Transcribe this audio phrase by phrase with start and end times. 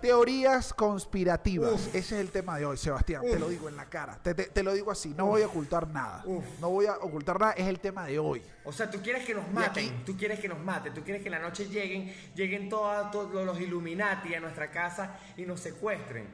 [0.00, 1.86] Teorías conspirativas.
[1.88, 3.22] Ese es el tema de hoy, Sebastián.
[3.22, 4.18] Te lo digo en la cara.
[4.22, 5.14] Te, te- te lo digo así.
[5.16, 6.24] No voy a ocultar nada.
[6.60, 7.52] No voy a ocultar nada.
[7.52, 8.42] Es el tema de hoy.
[8.64, 11.22] O sea, tú quieres que nos aquí- maten, tú quieres que nos maten, tú quieres
[11.22, 15.60] que en la noche lleguen, lleguen todos, todos los Illuminati a nuestra casa y nos
[15.60, 16.26] secuestren.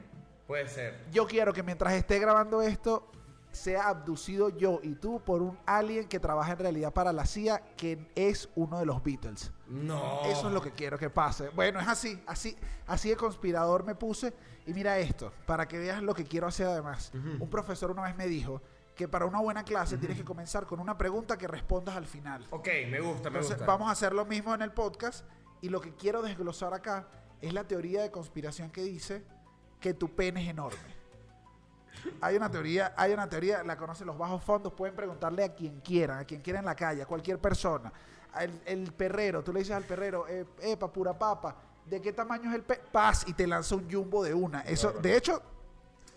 [0.47, 0.99] Puede ser.
[1.11, 3.09] Yo quiero que mientras esté grabando esto,
[3.51, 7.63] sea abducido yo y tú por un alien que trabaja en realidad para la CIA,
[7.77, 9.51] que es uno de los Beatles.
[9.67, 10.21] No.
[10.25, 11.49] Eso es lo que quiero que pase.
[11.49, 12.55] Bueno, es así, así,
[12.87, 14.33] así de conspirador me puse.
[14.67, 17.11] Y mira esto, para que veas lo que quiero hacer además.
[17.13, 18.61] Un profesor una vez me dijo
[18.95, 22.47] que para una buena clase tienes que comenzar con una pregunta que respondas al final.
[22.51, 23.65] Ok, me gusta, me Entonces gusta.
[23.65, 25.25] vamos a hacer lo mismo en el podcast.
[25.61, 27.07] Y lo que quiero desglosar acá
[27.41, 29.23] es la teoría de conspiración que dice
[29.79, 30.95] que tu pene es enorme.
[32.21, 35.79] Hay una teoría, hay una teoría, la conocen los bajos fondos, pueden preguntarle a quien
[35.81, 37.91] quieran, a quien quiera en la calle, a cualquier persona.
[38.39, 42.49] El, el perrero, tú le dices al perrero, eh, epa, pura papa, ¿de qué tamaño
[42.49, 42.79] es el pe?
[42.91, 44.61] Paz, y te lanza un jumbo de una.
[44.61, 45.01] Eso, Claro.
[45.01, 45.41] de hecho,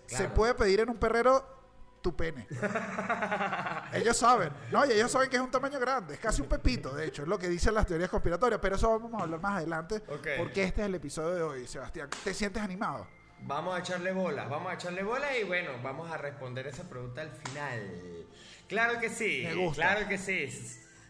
[0.05, 1.57] se puede pedir en un perrero
[2.01, 2.47] tu pene.
[3.93, 6.93] ellos saben, no, y ellos saben que es un tamaño grande, es casi un pepito,
[6.95, 9.57] de hecho, es lo que dicen las teorías conspiratorias, pero eso vamos a hablar más
[9.57, 12.09] adelante, porque este es el episodio de hoy, Sebastián.
[12.23, 13.05] ¿Te sientes animado?
[13.41, 17.21] Vamos a echarle bolas, vamos a echarle bolas y bueno, vamos a responder esa pregunta
[17.21, 18.25] al final.
[18.67, 19.81] Claro que sí, Me gusta.
[19.81, 20.47] claro que sí.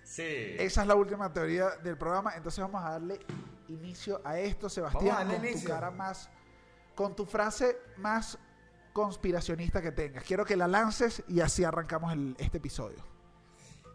[0.09, 0.55] Sí.
[0.57, 3.19] Esa es la última teoría del programa, entonces vamos a darle
[3.67, 5.69] inicio a esto, Sebastián, con tu inicio.
[5.69, 6.27] cara más,
[6.95, 8.39] con tu frase más
[8.91, 10.23] conspiracionista que tengas.
[10.23, 12.97] Quiero que la lances y así arrancamos el- este episodio.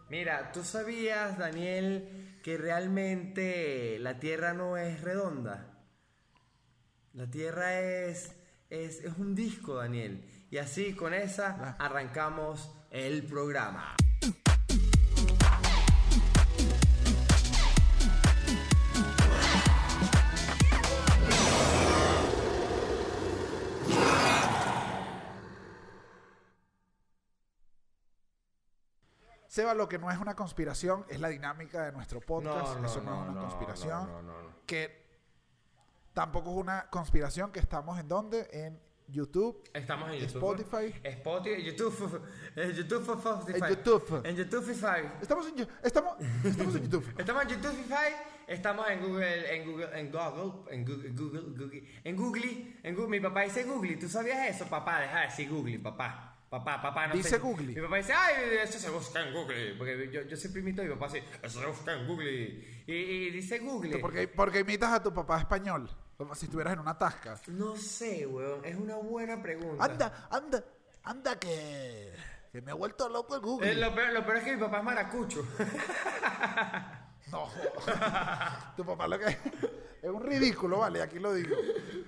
[0.09, 5.83] Mira, ¿tú sabías, Daniel, que realmente la Tierra no es redonda?
[7.11, 8.33] La Tierra es,
[8.69, 10.47] es, es un disco, Daniel.
[10.49, 13.95] Y así con esa arrancamos el programa.
[29.55, 32.77] Seba, lo que no es una conspiración es la dinámica de nuestro podcast.
[32.83, 34.05] Eso no, es una conspiración.
[34.05, 34.49] no, no, no.
[34.65, 35.07] Que
[36.13, 38.49] tampoco es una conspiración que estamos en donde?
[38.51, 38.77] En
[39.07, 39.63] YouTube.
[39.73, 40.59] Estamos en YouTube.
[40.59, 40.99] Spotify.
[41.01, 42.21] Spotify, YouTube,
[42.57, 43.53] en YouTube, Spotify.
[43.53, 44.25] En YouTube.
[44.25, 45.09] En YouTube, Spotify.
[45.21, 47.13] Estamos en, estamos, estamos en YouTube.
[47.17, 47.85] Estamos en YouTube,
[48.47, 53.09] estamos en Google, en Google, en Google, en Google, Google, Google, en Google, en Google.
[53.09, 53.95] Mi papá dice Google.
[53.95, 54.99] ¿Tú sabías eso, papá?
[54.99, 56.34] Deja de decir Google, papá.
[56.49, 57.37] Papá, papá, no Dice sé.
[57.39, 57.73] Google.
[57.73, 59.75] Mi papá dice, ay, eso se busca en Google.
[59.77, 62.31] Porque yo, yo siempre imito a mi papá así, eso se busca en Google.
[62.87, 63.97] Y, y dice Google.
[63.97, 65.89] Porque, porque imitas a tu papá español.
[66.17, 67.39] Como si estuvieras en una tasca.
[67.47, 68.63] No sé, weón.
[68.63, 69.83] Es una buena pregunta.
[69.83, 70.63] Anda, anda,
[71.03, 72.13] anda que,
[72.53, 73.71] que me he vuelto loco el Google.
[73.71, 75.45] Eh, lo, peor, lo peor es que mi papá es maracucho.
[77.31, 77.49] No.
[78.77, 79.35] tu papá lo que
[80.05, 81.55] es un ridículo, vale, aquí lo digo.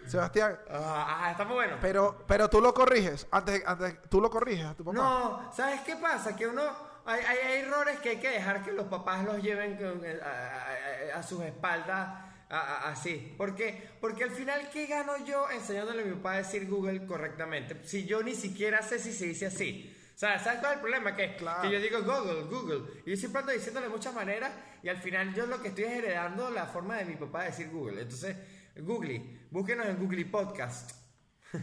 [0.05, 1.77] Sebastián, Ah, ajá, está muy bueno.
[1.81, 3.27] pero, pero tú lo corriges.
[3.31, 4.95] Antes, antes, tú lo corriges a tu papá.
[4.97, 6.35] No, ¿sabes qué pasa?
[6.35, 6.63] Que uno.
[7.05, 11.17] Hay, hay, hay errores que hay que dejar que los papás los lleven con- a,
[11.17, 13.33] a- sus espaldas así.
[13.37, 17.81] Porque, porque al final, ¿qué gano yo enseñándole a mi papá a decir Google correctamente?
[17.85, 19.93] Si yo ni siquiera sé si se dice así.
[20.17, 21.15] O sea, ¿sabes cuál es el problema?
[21.15, 21.61] Que, Claro.
[21.61, 23.01] que yo digo Google, Google.
[23.05, 24.51] Y yo siempre ando diciéndole de muchas maneras.
[24.81, 27.49] Y al final yo lo que estoy es heredando la forma de mi papá de
[27.49, 28.01] decir Google.
[28.01, 28.35] Entonces,
[28.77, 30.91] Google, búsquenos en Google Podcast.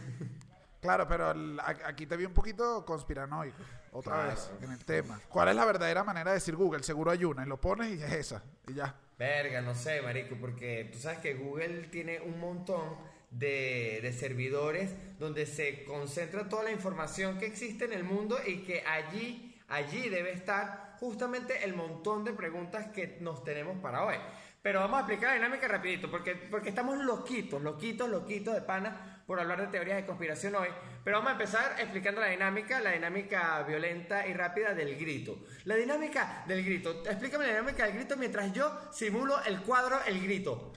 [0.81, 3.57] Claro, pero el- aquí te vi un poquito conspiranoico.
[3.91, 4.29] Otra Claro.
[4.29, 5.19] vez, en el tema.
[5.29, 6.83] ¿Cuál es la verdadera manera de decir Google?
[6.83, 7.43] Seguro hay una.
[7.43, 8.43] Y lo pones y es esa.
[8.67, 8.93] Y ya.
[9.17, 12.97] Verga, no sé, marico, porque tú sabes que Google tiene un montón
[13.37, 18.83] de, servidores donde se concentra toda la información que existe en el mundo y que
[18.85, 24.15] allí, allí debe estar justamente el montón de preguntas que nos tenemos para hoy.
[24.61, 29.23] Pero vamos a explicar la dinámica rapidito, porque, porque estamos loquitos, loquitos, loquitos de pana
[29.27, 30.69] por hablar de teorías de conspiración hoy.
[31.03, 35.37] Pero vamos a empezar explicando la dinámica, la dinámica violenta y rápida del grito.
[35.65, 37.03] La dinámica del grito.
[37.05, 40.73] Explícame la dinámica del grito mientras yo simulo el cuadro El Grito.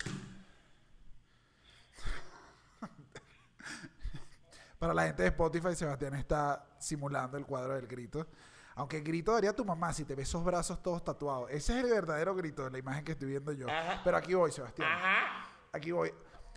[4.79, 8.27] Para la gente de Spotify, Sebastián está simulando el cuadro del grito.
[8.77, 11.51] Aunque el grito daría tu mamá si te ves esos brazos todos tatuados.
[11.51, 13.69] Ese es el verdadero grito de la imagen que estoy viendo yo.
[13.69, 14.01] Ajá.
[14.05, 14.89] Pero aquí voy, Sebastián.
[14.89, 15.51] Ajá.
[15.73, 16.15] Aquí voy.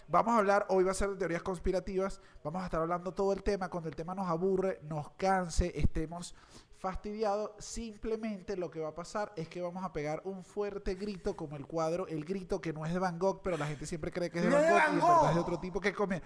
[0.08, 2.22] Vamos a hablar, hoy va a ser de teorías conspirativas.
[2.44, 3.70] Vamos a estar hablando todo el tema.
[3.70, 6.36] Cuando el tema nos aburre, nos canse, estemos
[6.82, 11.36] fastidiados, simplemente lo que va a pasar es que vamos a pegar un fuerte grito
[11.36, 14.12] como el cuadro, el grito que no es de Van Gogh, pero la gente siempre
[14.12, 15.94] cree que es de ¡No Van Gogh y en verdad es de otro tipo que
[15.94, 16.24] come.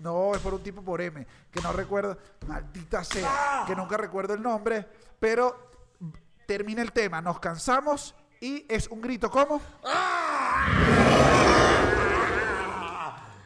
[0.00, 2.18] No, es por un tipo por M, que no recuerdo,
[2.48, 3.64] maldita sea, ¡Ah!
[3.64, 4.88] que nunca recuerdo el nombre,
[5.20, 5.70] pero
[6.46, 9.60] termina el tema, nos cansamos y es un grito como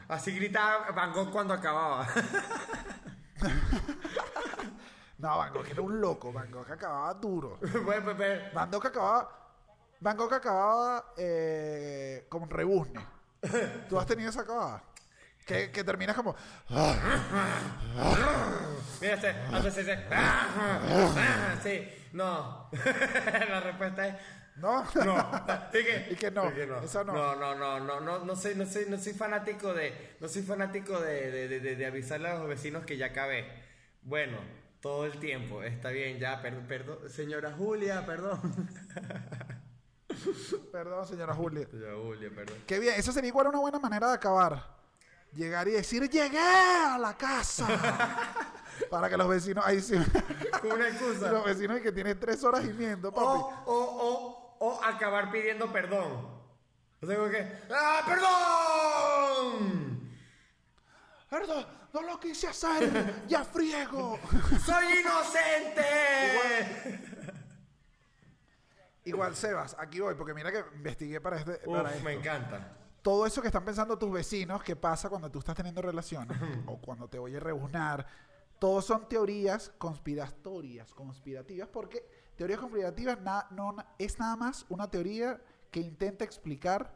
[0.08, 2.08] Así gritaba Van Gogh cuando acababa.
[5.18, 6.32] No, Van Gogh era un loco.
[6.32, 7.58] Van Gogh acababa duro.
[7.84, 9.30] Bueno, pues, pues, Van Gogh acababa.
[10.00, 13.06] Van Gogh acababa eh, como un rebuzne.
[13.88, 14.82] ¿Tú has tenido esa acabada?
[15.46, 16.34] Que, que terminas como.
[19.00, 20.02] Mira, este, hace ese, ese-
[21.62, 22.68] Sí, no.
[23.48, 24.14] La respuesta es
[24.56, 24.84] ¿No?
[25.04, 25.30] no.
[25.72, 26.48] ¿Y que, Y que no,
[26.82, 27.12] esa no.
[27.12, 30.42] No, no, no, no, no, no soy, no soy, no soy fanático de, no soy
[30.42, 33.46] fanático de, de, de- de avisarle a los vecinos que ya acabé.
[34.02, 34.38] Bueno,
[34.86, 38.40] todo el tiempo, está bien, ya, perdón, perdón, señora Julia, perdón.
[40.72, 41.66] Perdón, señora Julia.
[41.68, 42.56] Señora Julia, perdón.
[42.66, 44.64] Qué bien, eso sería igual una buena manera de acabar.
[45.32, 47.66] Llegar y decir, llegué a la casa.
[48.90, 51.32] Para que los vecinos, ahí sí, una excusa.
[51.32, 53.40] los vecinos que tienen tres horas gimiendo, O, papi.
[53.66, 56.28] o, o, o acabar pidiendo perdón.
[57.02, 60.10] O sea, que, ¡ah, perdón!
[61.28, 61.66] Perdón,
[62.02, 64.18] no lo quise hacer, ya friego.
[64.64, 65.82] ¡Soy inocente!
[69.04, 72.04] Igual, Sebas, aquí voy, porque mira que investigué para, este, para Uf, esto.
[72.04, 72.72] me encanta.
[73.02, 76.78] Todo eso que están pensando tus vecinos, que pasa cuando tú estás teniendo relaciones o
[76.78, 78.04] cuando te oye rebuznar,
[78.58, 82.04] todos son teorías conspiratorias, conspirativas, porque
[82.36, 85.40] teorías conspirativas na- no, es nada más una teoría
[85.70, 86.92] que intenta explicar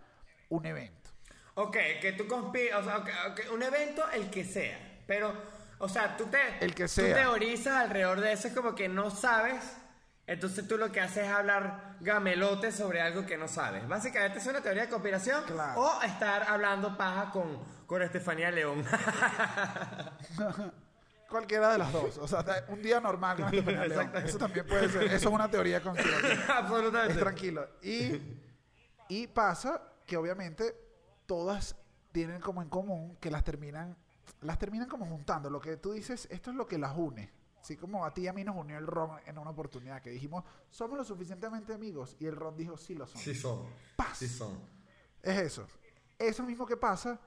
[0.48, 1.10] un evento.
[1.54, 3.04] Ok, que tú conspiras, o sea,
[3.52, 5.32] un evento el que sea, pero,
[5.80, 7.16] o sea, tú te, El que tú sea.
[7.16, 9.60] teorizas alrededor de eso, es como que no sabes,
[10.28, 13.88] entonces tú lo que haces es hablar gamelote sobre algo que no sabes.
[13.88, 15.80] Básicamente es una teoría de conspiración Claro.
[15.80, 18.84] o estar hablando paja con, con Estefanía León.
[21.28, 22.18] Cualquiera de las dos.
[22.18, 23.90] O sea, un día normal con Estefanía León.
[23.92, 24.28] Exactamente.
[24.30, 25.02] Eso también puede ser.
[25.04, 26.44] Eso es una teoría conspirativa.
[26.58, 27.14] Absolutamente.
[27.14, 27.68] Es tranquilo.
[27.82, 28.20] Y,
[29.08, 30.72] y pasa que obviamente
[31.26, 31.74] todas
[32.12, 33.96] tienen como en común que las terminan,
[34.40, 35.50] las terminan como juntando.
[35.50, 37.30] Lo que tú dices, esto es lo que las une.
[37.60, 40.10] Así como a ti y a mí nos unió el ron en una oportunidad que
[40.10, 42.16] dijimos, somos lo suficientemente amigos.
[42.18, 43.22] Y el ron dijo, sí lo somos.
[43.22, 43.66] Sí son.
[43.96, 44.18] Paz.
[44.18, 44.58] Sí son.
[45.22, 45.66] Es eso.
[46.18, 47.20] Eso mismo que pasa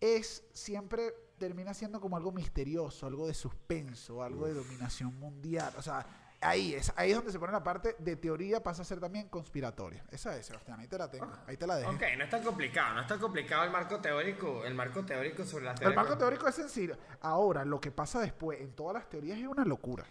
[0.00, 5.72] es siempre termina siendo como algo misterioso, algo de suspenso, algo de dominación mundial.
[5.76, 6.06] O sea,
[6.40, 9.28] ahí es, ahí es donde se pone la parte de teoría, pasa a ser también
[9.28, 10.04] conspiratoria.
[10.10, 11.90] Esa es, Sebastián, ahí te la tengo, ahí te la dejo.
[11.90, 15.44] Ok, no es tan complicado, no es tan complicado el marco teórico, el marco teórico
[15.44, 15.96] sobre las El teorías.
[16.04, 16.96] marco teórico es sencillo.
[17.20, 20.04] Ahora, lo que pasa después en todas las teorías es una locura.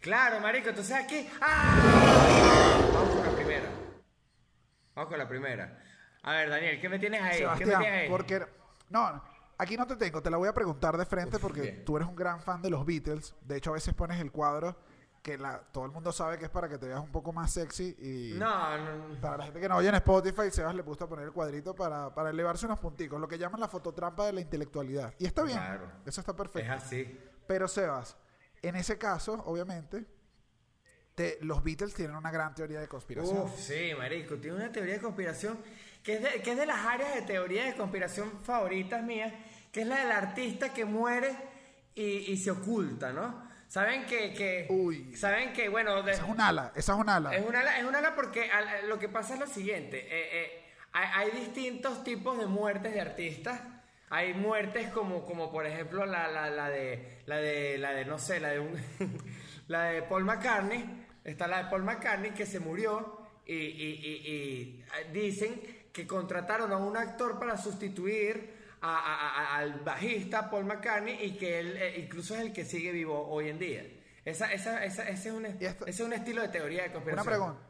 [0.00, 1.28] Claro, marico, entonces aquí...
[1.40, 2.90] ¡Ah!
[2.92, 3.70] Vamos con la primera.
[4.94, 5.82] Vamos con la primera.
[6.24, 7.28] A ver, Daniel, ¿qué me tienes ahí?
[7.38, 8.08] ¿Qué me Sebastián, tienes ahí?
[8.08, 8.46] porque...
[8.90, 9.22] No,
[9.58, 11.84] aquí no te tengo, te la voy a preguntar de frente porque bien.
[11.84, 13.34] tú eres un gran fan de los Beatles.
[13.42, 14.76] De hecho, a veces pones el cuadro
[15.22, 17.52] que la, todo el mundo sabe que es para que te veas un poco más
[17.52, 18.34] sexy y...
[18.38, 18.76] No,
[19.08, 21.74] no, Para la gente que no oye en Spotify, Sebas le gusta poner el cuadrito
[21.76, 25.14] para, para elevarse unos punticos, lo que llaman la fototrampa de la intelectualidad.
[25.20, 25.92] Y está bien, Claro.
[26.04, 26.72] eso está es perfecto.
[26.72, 27.20] así.
[27.46, 28.16] Pero Sebas,
[28.62, 30.04] en ese caso, obviamente,
[31.14, 33.42] te- los Beatles tienen una gran teoría de conspiración.
[33.42, 35.58] Uf, sí, marico, tiene una teoría de conspiración
[36.02, 39.32] que es, de, que es de las áreas de teoría de conspiración favoritas mías,
[39.70, 41.36] que es la del artista que muere
[41.94, 42.02] y,
[42.32, 43.51] y se oculta, ¿no?
[43.72, 45.16] Saben que, que Uy.
[45.16, 47.34] saben que, bueno, de- Esa es un ala, esa es un ala.
[47.34, 49.98] Es una ala, es una ala porque al- lo que pasa es lo siguiente.
[50.10, 50.62] eh, eh,
[50.92, 53.62] hay, hay distintos tipos de muertes de artistas.
[54.10, 58.18] Hay muertes como, como por ejemplo la, la, la de la de la de no
[58.18, 58.74] sé, la de un,
[59.68, 61.06] la de Paul McCartney.
[61.24, 65.62] Está la de Paul McCartney que se murió y, y- y- y, eh, dicen
[65.94, 71.36] que contrataron a un actor para sustituir a- a- a- al bajista Paul McCartney y
[71.38, 73.84] que él eh, incluso es el que sigue vivo hoy en día.
[74.24, 76.94] Esa, esa, esa- ese, es un, esto- ese es un estilo de teoría de Una
[76.94, 77.26] conspiración.
[77.26, 77.60] pregunta.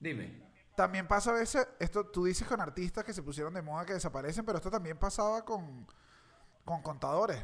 [0.00, 0.46] Dime.
[0.76, 3.94] También pasa a veces, esto tú dices con artistas que se pusieron de moda que
[3.94, 5.86] desaparecen, pero esto también pasaba con,
[6.64, 7.38] con contadores.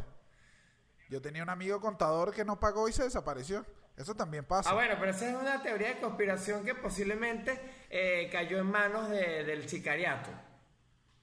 [1.09, 3.64] Yo tenía un amigo contador que no pagó y se desapareció.
[3.97, 4.71] Eso también pasa.
[4.71, 7.59] Ah, bueno, pero esa es una teoría de conspiración que posiblemente
[7.90, 10.31] eh, cayó en manos de- del sicariato.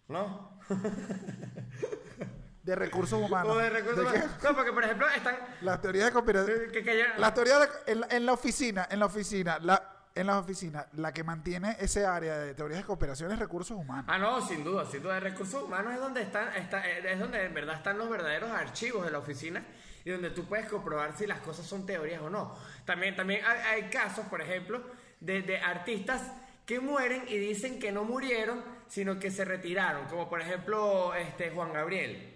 [0.07, 0.58] ¿No?
[2.63, 3.55] De recursos humanos.
[3.55, 4.17] O de recursos ¿De qué?
[4.25, 4.43] humanos.
[4.43, 5.37] No, porque por ejemplo están.
[5.61, 6.59] Las teorías de conspiración.
[6.71, 7.05] Que.
[7.17, 9.81] Las teorías de- en, la- en la oficina, en la oficina, la,
[10.13, 14.05] en la oficina, la que mantiene ese área de teorías de conspiración es recursos humanos.
[14.07, 15.19] Ah, no, sin duda, sin duda.
[15.19, 19.11] Recursos humanos es donde están, está, es donde en verdad están los verdaderos archivos de
[19.11, 19.63] la oficina
[20.05, 22.55] y donde tú puedes comprobar si las cosas son teorías o no.
[22.85, 24.83] También, también hay, hay casos, por ejemplo,
[25.21, 26.21] de, de artistas
[26.67, 31.51] que mueren y dicen que no murieron, sino que se retiraron, como por ejemplo este
[31.51, 32.35] Juan Gabriel.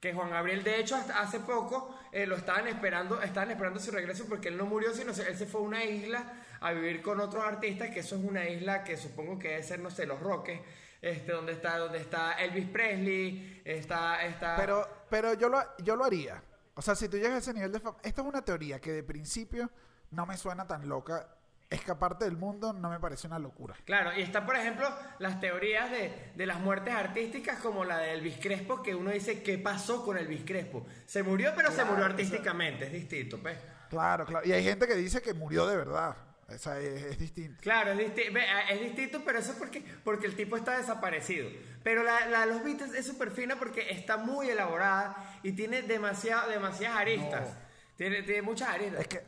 [0.00, 3.90] Que Juan Gabriel, de hecho, hasta hace poco eh, lo estaban esperando, estaban esperando su
[3.90, 7.00] regreso porque él no murió, sino se- él se fue a una isla a vivir
[7.00, 10.04] con otros artistas, que eso es una isla que supongo que debe ser, no sé,
[10.04, 10.60] Los Roques,
[11.00, 14.56] este, donde está, donde está Elvis Presley, está, está...
[14.56, 16.42] Pero, pero yo, lo, yo lo haría.
[16.74, 17.96] O sea, si tú llegas a ese nivel de fama...
[18.02, 19.70] Esta es una teoría que de principio
[20.10, 21.28] no me suena tan loca.
[21.70, 23.74] Escaparte del mundo no me parece una locura.
[23.84, 28.12] Claro, y está, por ejemplo, las teorías de, de las muertes artísticas como la de
[28.12, 30.86] Elvis Crespo, que uno dice, ¿qué pasó con Elvis Crespo?
[31.06, 33.58] Se murió, pero se murió artísticamente, es distinto, pues.
[33.90, 34.46] Claro, claro.
[34.46, 36.16] Y hay gente que dice que murió de verdad.
[36.46, 37.58] O sea, es, es distinto.
[37.62, 41.48] Claro, es, disti- es distinto, pero eso es porque, porque el tipo está desaparecido.
[41.82, 45.80] Pero la, la de los Beatles es súper fina porque está muy elaborada y tiene
[45.82, 47.48] demasiado, demasiadas aristas.
[47.48, 47.56] No.
[47.96, 49.00] Tiene, tiene muchas aristas.
[49.00, 49.22] Es que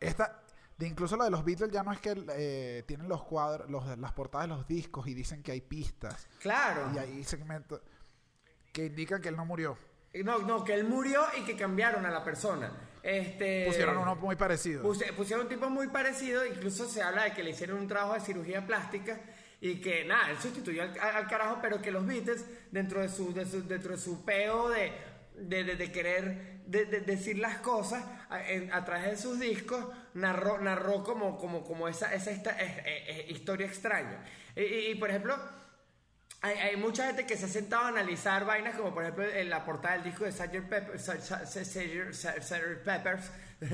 [0.00, 0.41] esta,
[0.78, 3.98] de incluso la de los Beatles ya no es que eh, tienen los cuadros, los,
[3.98, 6.90] las portadas de los discos y dicen que hay pistas Claro.
[6.94, 7.80] y hay segmentos
[8.72, 9.76] que indican que él no murió.
[10.24, 12.70] No, no, que él murió y que cambiaron a la persona.
[13.02, 14.82] Este, Pusieron uno muy parecido.
[15.16, 18.20] Pusieron un tipo muy parecido, incluso se habla de que le hicieron un trabajo de
[18.20, 19.20] cirugía plástica
[19.60, 23.32] y que nada, él sustituyó al, al- carajo, pero que los Beatles, dentro de su,
[23.32, 24.92] de su- dentro de su peo de,
[25.36, 29.38] de, de- de querer de- de- decir las cosas a, en- a través de sus
[29.40, 34.22] discos, narró, narró como, como, como esa, esa esta- eh, eh, historia extraña.
[34.56, 35.36] Y, y- y, por ejemplo,
[36.40, 39.48] hay, hay mucha gente que se ha sentado a analizar vainas como por ejemplo en
[39.48, 40.68] la portada del disco de Sgt.
[40.68, 40.98] Pepper.
[42.84, 43.30] Peppers.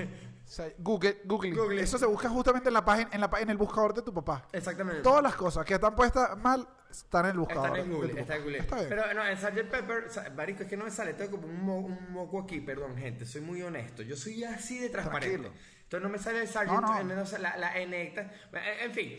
[0.79, 1.51] Google, Google.
[1.53, 1.83] Google.
[1.83, 4.47] Eso se busca justamente en la página, en la en el buscador de tu papá.
[4.53, 5.03] Exactamente.
[5.03, 7.67] Todas las cosas que están puestas mal están en el buscador.
[7.79, 8.43] Está en Google, está en.
[8.43, 8.59] Google.
[8.59, 8.89] Está bien.
[8.89, 9.71] Pero no, en Sgt.
[9.71, 10.05] Pepper,
[10.35, 13.27] marico, es que no me sale, tengo como un, mo- un moco aquí, perdón, gente,
[13.27, 14.03] soy muy honesto.
[14.03, 15.37] Yo soy así de transparente.
[15.39, 15.63] Tranquilo.
[15.89, 16.67] Entonces no me sale el Sgt.
[16.67, 17.23] No, no.
[17.23, 18.03] eh, la, la N.
[18.03, 18.21] esta.
[18.53, 19.17] En en fin,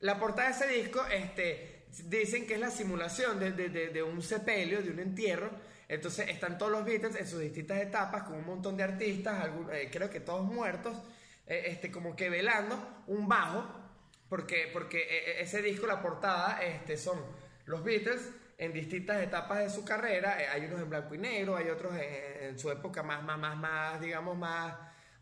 [0.00, 4.02] la portada de ese disco, este, dicen que es la simulación de, de- de- de
[4.02, 5.48] un sepelio, de un entierro.
[5.86, 9.72] Entonces están todos los Beatles en sus distintas etapas, con un montón de artistas, algún-
[9.72, 10.96] eh, creo que todos muertos,
[11.46, 13.64] eh, este, como que velando un bajo,
[14.28, 17.24] porque, porque eh, ese disco, la portada, este, son
[17.66, 20.42] los Beatles en distintas etapas de su carrera.
[20.42, 23.38] eh, hay unos en blanco y negro, hay otros en, en su época más, más,
[23.38, 24.74] más, más, digamos, más,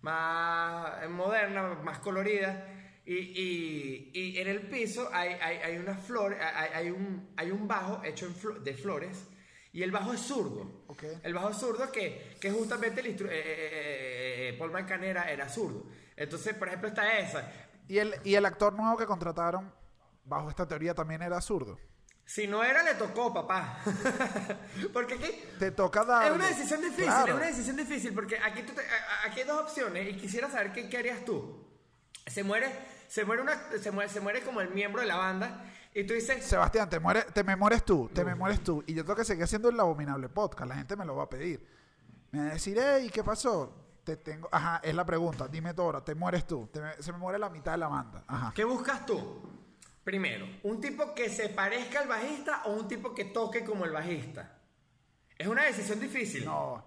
[0.02, 2.72] más eh, moderna, más colorida.
[3.04, 7.50] Y, y- y en el piso hay, hay, hay una flor, hay, hay un, hay
[7.52, 9.26] un bajo hecho en flo- de flores.
[9.72, 10.84] Y el bajo es zurdo.
[10.88, 11.04] Ok.
[11.22, 15.10] El bajo es zurdo que, que justamente el instru- eh, eh, eh, eh, Paul McCartney
[15.10, 15.84] era, era zurdo.
[16.16, 17.52] Entonces, por ejemplo, está esa.
[17.86, 19.72] Y el, y el actor nuevo que contrataron,
[20.24, 21.78] bajo esta teoría, también era zurdo.
[22.28, 23.78] Si no era, le tocó, papá.
[24.92, 25.30] porque aquí
[25.60, 26.26] Te toca dar.
[26.26, 27.28] es una decisión difícil, Claro.
[27.28, 28.82] es una decisión difícil, porque aquí, tú te-
[29.24, 31.64] aquí hay dos opciones y quisiera saber qué, qué harías tú.
[32.26, 32.68] Se muere,
[33.08, 35.64] se muere una, se muere, se muere como el miembro de la banda
[35.94, 38.82] y tú dices, Sebastián, te, muere, te me mueres tú, te me mueres tú.
[38.88, 40.68] Y yo tengo que seguir haciendo el abominable podcast.
[40.68, 41.64] La gente me lo va a pedir.
[42.32, 43.72] Me va a decir, hey, ¿qué pasó?
[44.02, 44.48] Te tengo.
[44.50, 45.46] Ajá, es la pregunta.
[45.48, 46.68] Dime tú ahora, te mueres tú.
[46.72, 48.24] Te me- se me muere la mitad de la banda.
[48.26, 48.52] Ajá.
[48.54, 49.48] ¿qué buscas tú?
[50.06, 53.90] Primero, un tipo que se parezca al bajista o un tipo que toque como el
[53.90, 54.56] bajista.
[55.36, 56.44] Es una decisión difícil.
[56.44, 56.84] No.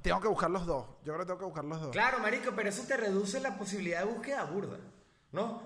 [0.00, 0.86] Tengo que buscar los dos.
[1.04, 1.90] Yo creo que tengo que buscar los dos.
[1.90, 4.78] Claro, marico, pero eso te reduce la posibilidad de búsqueda burda,
[5.32, 5.60] ¿no?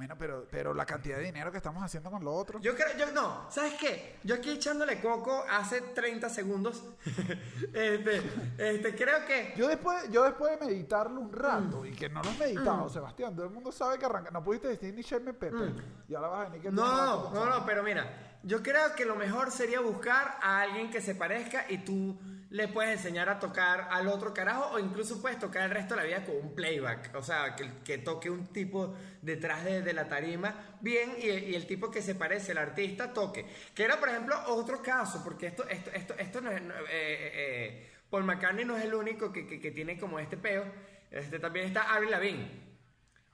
[0.00, 2.58] Bueno, pero, pero la cantidad de dinero que estamos haciendo con lo otro.
[2.60, 4.16] Yo creo, yo no, ¿sabes qué?
[4.24, 6.82] Yo aquí echándole coco hace 30 segundos.
[7.74, 8.22] este,
[8.56, 9.52] este, creo que.
[9.58, 13.36] Yo después, yo después de meditarlo un rato y que no lo has meditado, Sebastián,
[13.36, 14.30] todo el mundo sabe que arranca.
[14.30, 15.70] No pudiste decir ni Sherman Pepe.
[16.08, 17.58] Y ahora vas a venir que No, no, pensando.
[17.58, 21.66] no, pero mira, yo creo que lo mejor sería buscar a alguien que se parezca
[21.68, 22.18] y tú
[22.50, 26.00] le puedes enseñar a tocar al otro carajo o incluso puedes tocar el resto de
[26.00, 27.14] la vida con un playback.
[27.14, 31.54] O sea, que, que toque un tipo detrás de, de la tarima bien y, y
[31.54, 33.46] el tipo que se parece, el artista, toque.
[33.74, 36.60] Que era, por ejemplo, otro caso, porque esto, esto, esto, esto no es...
[36.60, 40.18] no, eh, eh, eh, Paul McCartney no es el único que, que- que tiene como
[40.18, 40.64] este peo.
[41.12, 42.50] Este, también está Avril Lavigne.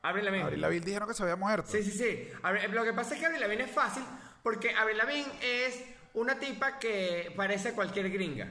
[0.02, 0.44] Avril Lavigne.
[0.44, 1.70] Abril Lavigne dijeron que se había muerto.
[1.72, 2.28] Sí, sí, sí.
[2.42, 4.02] Avril- Lo que pasa es que Avril Lavigne es fácil
[4.42, 5.82] porque Avril Lavigne es
[6.12, 8.50] una tipa que parece cualquier gringa.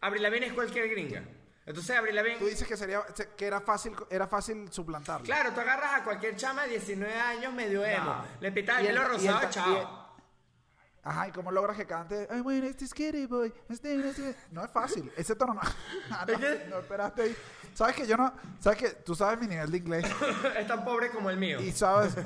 [0.00, 1.22] Avril Lavigne es cualquier gringa.
[1.64, 2.46] Entonces Avril Tú Lavigne...
[2.48, 5.24] dices que sería se- que era fácil era fácil suplantarlo.
[5.26, 8.04] Claro, tú agarras a cualquier chama de 19 años medio emo.
[8.04, 8.24] No.
[8.40, 9.72] Le pitas el pelo y el rosado, chao.
[9.72, 9.86] y el-
[11.02, 12.26] Ajá, ¿y cómo logras que cante?
[12.28, 13.52] Ay, bueno, este es Kitty Boy.
[13.68, 14.34] este, este"?
[14.50, 15.12] No es fácil.
[15.16, 15.60] Ese tono no.
[16.10, 16.38] Ah, no,
[16.70, 17.36] no esperaste ahí.
[17.74, 18.32] ¿Sabes que yo no?
[18.58, 20.04] ¿Sabes que Tú sabes mi nivel de inglés.
[20.58, 21.60] es tan pobre como el mío.
[21.60, 22.16] Y sabes.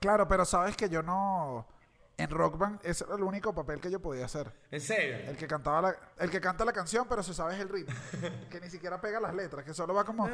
[0.00, 1.66] Claro, pero sabes que yo no.
[2.16, 4.52] En Rock Band, ese era el único papel que yo podía hacer.
[4.70, 5.16] En serio.
[5.30, 7.94] El que cantaba la, el que canta la canción, pero se sabe es el ritmo.
[8.50, 10.28] que ni siquiera pega las letras, que solo va como.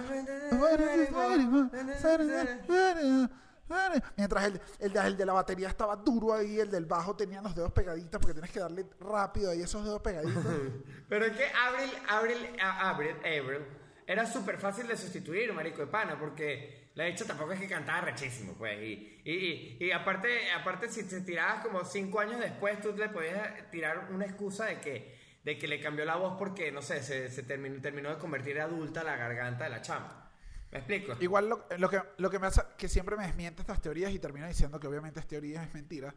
[4.16, 7.40] Mientras el, el, de, el de la batería estaba duro ahí, el del bajo tenía
[7.40, 10.44] los dedos pegaditos porque tienes que darle rápido ahí esos dedos pegaditos.
[11.08, 13.64] Pero es que Avril, Avril, a- Avril, Avril,
[14.10, 18.00] era súper fácil de sustituir, marico de pana, porque la hecha tampoco es que cantaba
[18.00, 18.76] rechísimo, pues.
[18.82, 23.70] Y, y, y, aparte, aparte, si te tirabas como cinco años después, tú le podías
[23.70, 27.30] tirar una excusa de que, de que le cambió la voz porque, no sé, se,
[27.30, 30.28] se terminó, terminó de convertir adulta la garganta de la chama.
[30.72, 31.14] ¿Me explico?
[31.20, 34.18] Igual lo, lo que, lo que me hace, que siempre me desmiente estas teorías y
[34.18, 36.12] termino diciendo que obviamente es teoría, es mentira,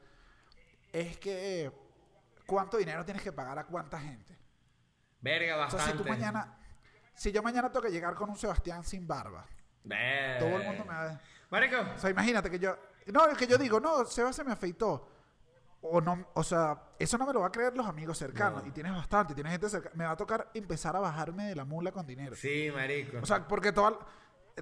[0.91, 1.71] es que
[2.47, 4.35] cuánto dinero tienes que pagar a cuánta gente.
[5.21, 5.85] Verga, O bastante.
[5.85, 6.57] sea, si tú mañana,
[7.13, 9.45] si yo mañana tengo que llegar con un Sebastián sin barba,
[10.39, 11.21] todo el mundo me va a...
[11.49, 12.75] Marico, O sea, imagínate que yo...
[13.07, 15.09] No, es que yo digo, no, Seba se me afeitó.
[15.81, 18.63] O no, o sea, eso no me lo va a creer los amigos cercanos.
[18.63, 18.69] No.
[18.69, 19.93] Y tienes bastante, tienes gente cercana.
[19.95, 22.35] Me va a tocar empezar a bajarme de la mula con dinero.
[22.35, 23.17] sí, marico.
[23.21, 23.99] O sea, porque todo,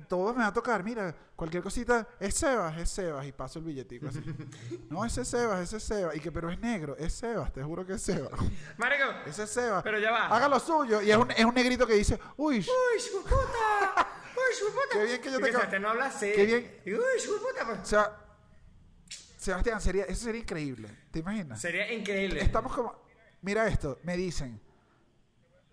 [0.07, 0.83] todo me va a tocar.
[0.83, 3.25] Mira, cualquier cosita, es Sebas, es Sebas.
[3.25, 4.21] Y paso el billetico así.
[4.89, 6.15] no, ese es Sebas, ese es Sebas.
[6.15, 8.31] Y que, pero es negro, es Sebas, te juro que es Sebas.
[8.77, 9.83] marico, Ese es Sebas.
[9.83, 10.27] pero ya va.
[10.27, 11.01] Haga lo suyo.
[11.01, 14.07] Y es un, es un negrito que dice, uy, ¡Uy, su puta!
[14.35, 14.87] ¡Uy, su puta!
[14.93, 16.31] Qué bien que yo te Sebastián no habla así.
[16.33, 16.81] Qué bien.
[16.85, 17.65] ¡Uy, su puta!
[17.65, 17.79] pues.
[17.79, 18.17] o sea,
[19.37, 20.87] Sebastián, sería, eso sería increíble.
[21.11, 21.59] ¿Te imaginas?
[21.59, 22.41] Sería increíble.
[22.41, 22.95] Estamos como.
[23.41, 24.61] Mira esto, me dicen.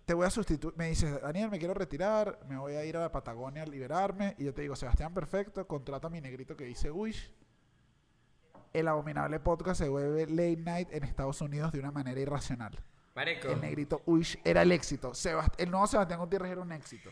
[0.09, 0.73] Te voy a sustituir.
[0.75, 2.39] Me dices, Daniel, me quiero retirar.
[2.49, 4.33] Me voy a ir a la Patagonia a liberarme.
[4.39, 5.67] Y yo te digo, Sebastián, perfecto.
[5.67, 7.31] Contrata a mi negrito que dice Wish.
[8.73, 12.75] El abominable podcast se vuelve late night en Estados Unidos de una manera irracional.
[13.15, 13.49] Marico.
[13.49, 15.11] El negrito Wish era el éxito.
[15.11, 17.11] Sebast- el nuevo Sebastián Gutiérrez era un éxito.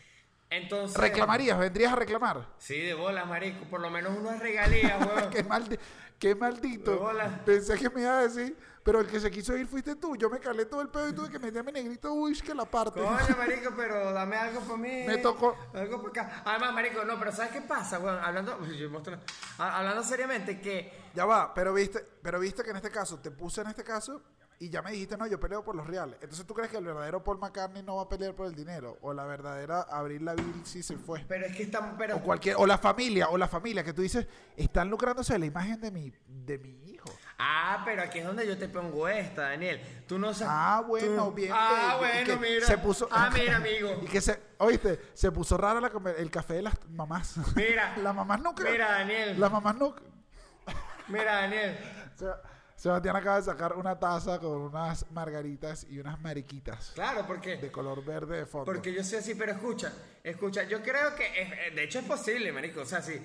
[0.50, 0.96] Entonces.
[0.96, 1.56] ¿Reclamarías?
[1.56, 2.48] ¿Vendrías a reclamar?
[2.58, 3.64] Sí, de bolas, marico.
[3.66, 5.30] Por lo menos unas regalías, weón.
[5.30, 5.78] qué, maldi-
[6.18, 6.92] qué maldito.
[6.92, 7.42] De bola.
[7.44, 10.16] Pensé que me iba a decir, pero el que se quiso ir fuiste tú.
[10.16, 13.00] Yo me calé todo el pedo y tuve que meterme negrito Wish que la parte.
[13.00, 15.04] Coño, marico, pero dame algo para mí.
[15.06, 15.56] Me tocó.
[15.74, 16.42] Algo para acá.
[16.44, 18.18] Además, marico, no, pero ¿sabes qué pasa, weón?
[18.18, 18.90] Hablando, uy, yo
[19.58, 23.60] hablando seriamente, que Ya va, pero viste, pero viste que en este caso, te puse
[23.60, 24.22] en este caso
[24.60, 26.16] y ya me dijiste, no, yo peleo por los reales.
[26.20, 28.98] Entonces, ¿tú crees que el verdadero Paul McCartney no va a pelear por el dinero?
[29.02, 31.24] O la verdadera Abril Lavigne sí se fue.
[31.28, 31.96] Pero es que están.
[31.96, 35.38] Pero, O cualquier, o la familia, o la familia, que tú dices, están lucrándose de
[35.38, 37.08] la imagen de mi, de mi hijo.
[37.38, 39.80] Ah, pero aquí es donde yo te pongo esta, Daniel.
[40.08, 40.52] Tú no sabes.
[40.52, 41.52] Ah, bueno, tú- bien.
[41.54, 41.92] Ah.
[41.94, 42.66] Y bueno, mira.
[42.66, 44.00] Se puso, Ah, mira, amigo.
[44.02, 47.36] Y que se, oíste, se puso rara la, el café de las mamás.
[47.54, 47.96] Mira.
[48.02, 48.64] las mamás nunca.
[48.68, 49.38] Mira, Daniel.
[49.38, 50.02] Las mamás nunca.
[51.06, 51.78] Mira, Daniel.
[52.16, 52.42] Seba-
[52.78, 57.56] Sebastián acaba de sacar una taza con unas margaritas y unas mariquitas Claro, porque.
[57.56, 58.66] de color verde de fondo.
[58.66, 62.04] Porque yo soy así, pero escucha, escucha, yo creo que, es- eh, de hecho es
[62.04, 63.20] posible, marico, o sea, si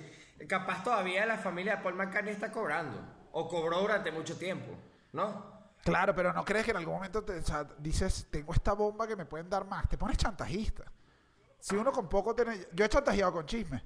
[0.48, 4.76] capaz todavía la familia de Paul McCartney está cobrando, o cobró durante mucho tiempo,
[5.12, 5.54] ¿no?
[5.84, 9.06] Claro, pero no crees que en algún momento te, o sea, dices, tengo esta bomba
[9.06, 9.88] que me pueden dar más.
[9.88, 10.82] Te pones chantajista.
[11.60, 12.66] Si uno con poco tiene...
[12.72, 13.84] Yo he chantajeado con chisme.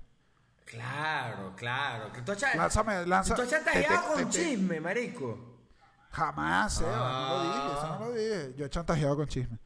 [0.65, 5.58] Claro, claro, que tú has Lánzame, tú has chantajeado te- con te- chisme, marico.
[6.19, 8.55] Jamás, no lo dije, eso no lo dije.
[8.57, 9.59] Yo he chantajeado con chisme.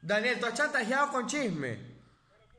[0.00, 1.92] Daniel, tú has chantajeado con chisme.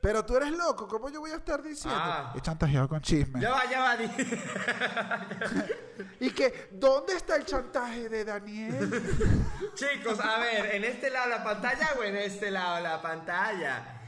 [0.00, 1.98] Pero tú eres loco, ¿cómo yo voy a estar diciendo?
[1.98, 2.32] Ah.
[2.36, 3.40] He chantajeado con chisme.
[3.40, 4.06] Ya va, ya va, di-
[6.20, 9.02] Y que, ¿dónde está el chantaje de Daniel?
[9.74, 14.02] chicos, a ver, ¿en este lado la pantalla o en este lado la pantalla?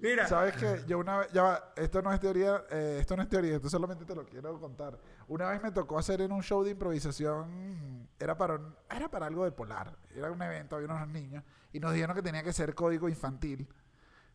[0.00, 0.82] Mira, ¿Sabes qué?
[0.86, 3.68] Yo una vez, ya va, esto no es teoría, eh, esto no es teoría, esto
[3.68, 4.98] solamente te lo quiero contar.
[5.30, 9.26] Una vez me tocó hacer en un show de improvisación, era para, un- era para
[9.26, 12.52] algo de polar, era un evento, había unos niños, y nos dijeron que tenía que
[12.52, 13.68] ser código infantil.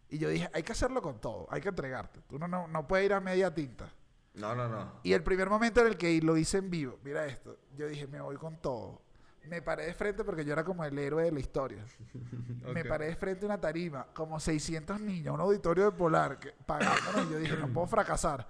[0.07, 2.21] Y yo dije, hay que hacerlo con todo, hay que entregarte.
[2.29, 3.89] Tú no, no, no puedes ir a media tinta.
[4.35, 4.93] no, no, no.
[5.03, 8.07] Y el primer momento en el que lo hice en vivo, mira esto, yo dije,
[8.07, 9.01] me voy con todo.
[9.49, 11.83] Me paré de frente porque yo era como el héroe de la historia.
[12.73, 12.87] Me Ok.
[12.87, 17.27] paré de frente a una tarima, como 600 niños, un auditorio de Polar, que, pagándonos.
[17.27, 18.47] y yo dije, no puedo fracasar.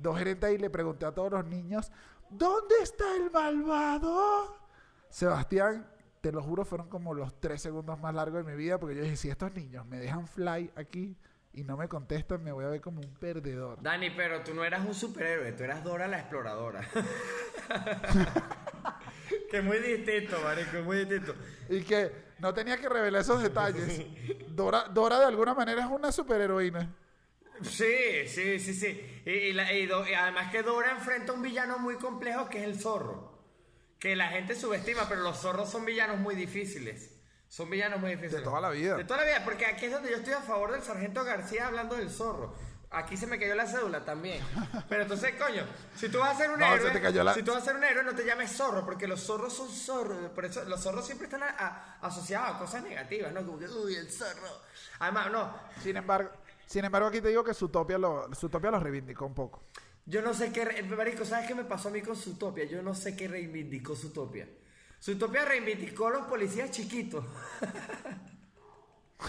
[0.00, 1.90] Dos gerentes ahí le pregunté a todos los niños,
[2.30, 4.56] ¿dónde está el malvado?
[5.08, 5.86] Sebastián,
[6.20, 9.02] te lo juro, fueron como los tres segundos más largos de mi vida, porque yo
[9.02, 11.16] dije, si estos niños me dejan fly aquí
[11.52, 13.82] y no me contestan, me voy a ver como un perdedor.
[13.82, 16.80] Dani, pero tú no eras un superhéroe, tú eras Dora la exploradora.
[19.50, 21.34] que es muy distinto, marico, es muy distinto.
[21.68, 24.06] Y que no tenía que revelar esos detalles.
[24.48, 26.94] Dora, Dora de alguna manera es una superheroína.
[27.62, 29.22] Sí, sí, sí, sí.
[29.26, 32.58] Y, y la- y Do- además que Dora enfrenta a un villano muy complejo que
[32.58, 33.30] es el zorro.
[33.98, 37.10] Que la gente subestima, pero los zorros son villanos muy difíciles.
[37.48, 38.38] Son villanos muy difíciles.
[38.40, 38.96] De toda la vida.
[38.96, 41.66] De toda la vida, porque aquí es donde yo estoy a favor del sargento García
[41.66, 42.54] hablando del zorro.
[42.92, 44.42] Aquí se me cayó la cédula también.
[44.88, 47.62] Pero entonces, coño, si tú vas a ser un No, héroe, la- si tú vas
[47.62, 50.30] a ser un héroe, no te llames zorro, porque los zorros son zorros.
[50.30, 53.44] Por eso los zorros siempre están a- a- asociados a cosas negativas, ¿no?
[53.46, 54.48] Como que, uy, el zorro.
[55.00, 56.30] Además, no, Sin embargo,
[56.70, 59.64] sin embargo aquí te digo que Zootopia lo, Zootopia lo reivindicó un poco.
[60.06, 60.84] Yo no sé qué.
[60.96, 62.64] Marico, ¿sabes qué me pasó a mí con Zootopia?
[62.64, 64.48] Yo no sé qué reivindicó Zootopia.
[65.02, 67.24] Zootopia reivindicó a los policías chiquitos.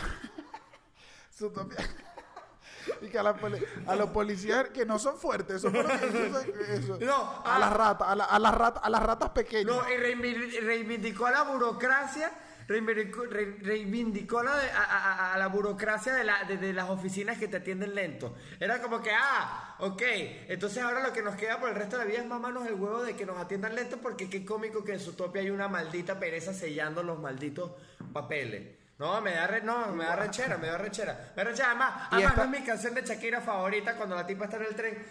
[1.36, 1.80] Zootopia,
[3.02, 5.90] Y que a, la poli- a los policías que no son fuertes, eso fue lo
[5.90, 6.98] que hizo ese- eso.
[7.02, 7.60] No, a ah.
[7.60, 9.76] las ratas, a, la- a las ratas, a las ratas pequeñas.
[9.76, 12.32] No, y reivindi- reivindicó a la burocracia,
[12.72, 17.48] reivindicó, re- reivindicó la a, a- la burocracia de, la- de- de las oficinas que
[17.48, 18.36] te atienden lento.
[18.60, 20.02] Era como que, ah, ok,
[20.48, 22.74] entonces ahora lo que nos queda por el resto de la vida es mamarnos el
[22.76, 25.68] huevo de que nos atiendan lento porque qué cómico que en su tope hay una
[25.68, 27.72] maldita pereza sellando los malditos
[28.14, 28.81] papeles.
[29.02, 31.32] No, me da, re- no, me da rechera, me da rechera.
[31.36, 31.70] Me da rechera.
[31.72, 34.76] Además, además no es mi canción de Shakira favorita cuando la tipa está en el
[34.76, 35.08] tren.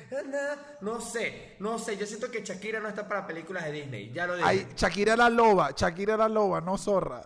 [0.80, 1.96] No sé, no sé.
[1.96, 4.12] Yo siento que Shakira no está para películas de Disney.
[4.12, 4.48] Ya lo dije.
[4.48, 7.20] Ay, Shakira la loba, Shakira la loba, no zorra.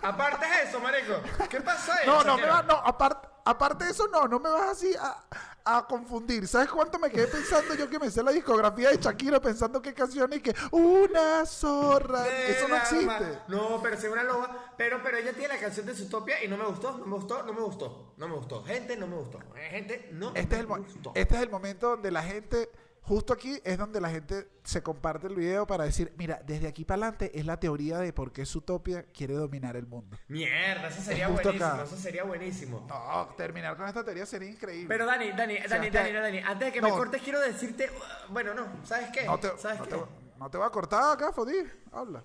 [0.00, 1.12] Aparte es eso, marico.
[1.50, 2.06] ¿Qué pasó ahí?
[2.06, 5.22] No, no me vas, no, aparte, aparte de eso, no, no me vas así a,
[5.64, 6.46] a confundir.
[6.48, 9.94] ¿Sabes cuánto me quedé pensando yo que me sé la discografía de Shakira pensando qué
[9.94, 12.26] canciones y que una zorra?
[12.48, 12.82] Eso no alma.
[13.18, 13.38] existe.
[13.48, 14.74] No, pero es una loba.
[14.76, 17.42] Pero, pero ella tiene la canción de Zootopia y no me gustó, no me gustó,
[17.42, 18.12] no me gustó.
[18.16, 18.64] No me gustó.
[18.64, 19.38] Gente, no me gustó.
[19.70, 21.12] Gente, no Este es, el, me gustó.
[21.14, 22.70] este es el momento donde la gente,
[23.02, 26.84] justo aquí es donde la gente se comparte el video para decir, mira, desde aquí
[26.84, 30.16] para adelante es la teoría de por qué Zootopia quiere dominar el mundo.
[30.28, 31.64] Mierda, eso sería buenísimo.
[31.66, 31.82] acá.
[31.84, 32.86] Eso sería buenísimo.
[32.88, 34.88] No, terminar con esta teoría sería increíble.
[34.88, 35.90] Pero Dani, Dani, Dani.
[35.90, 37.90] Dani, Dani, antes de que me cortes quiero decirte,
[38.30, 39.24] bueno, no, ¿sabes qué?
[39.24, 39.90] no te, ¿Sabes no, qué?
[39.90, 40.02] te,
[40.38, 41.56] no te voy a cortar acá, Fodí.
[41.92, 42.22] Habla.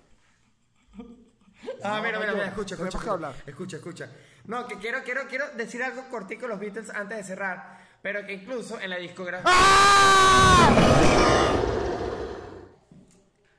[1.82, 2.98] Ah, mira, mira, mira, escucha, escucha.
[3.00, 3.34] que hablar.
[3.46, 4.10] Escucha, escucha.
[4.44, 7.77] No, que quiero, quiero, quiero decir algo cortico los Beatles antes de cerrar.
[8.02, 9.50] Pero que incluso en la discografía.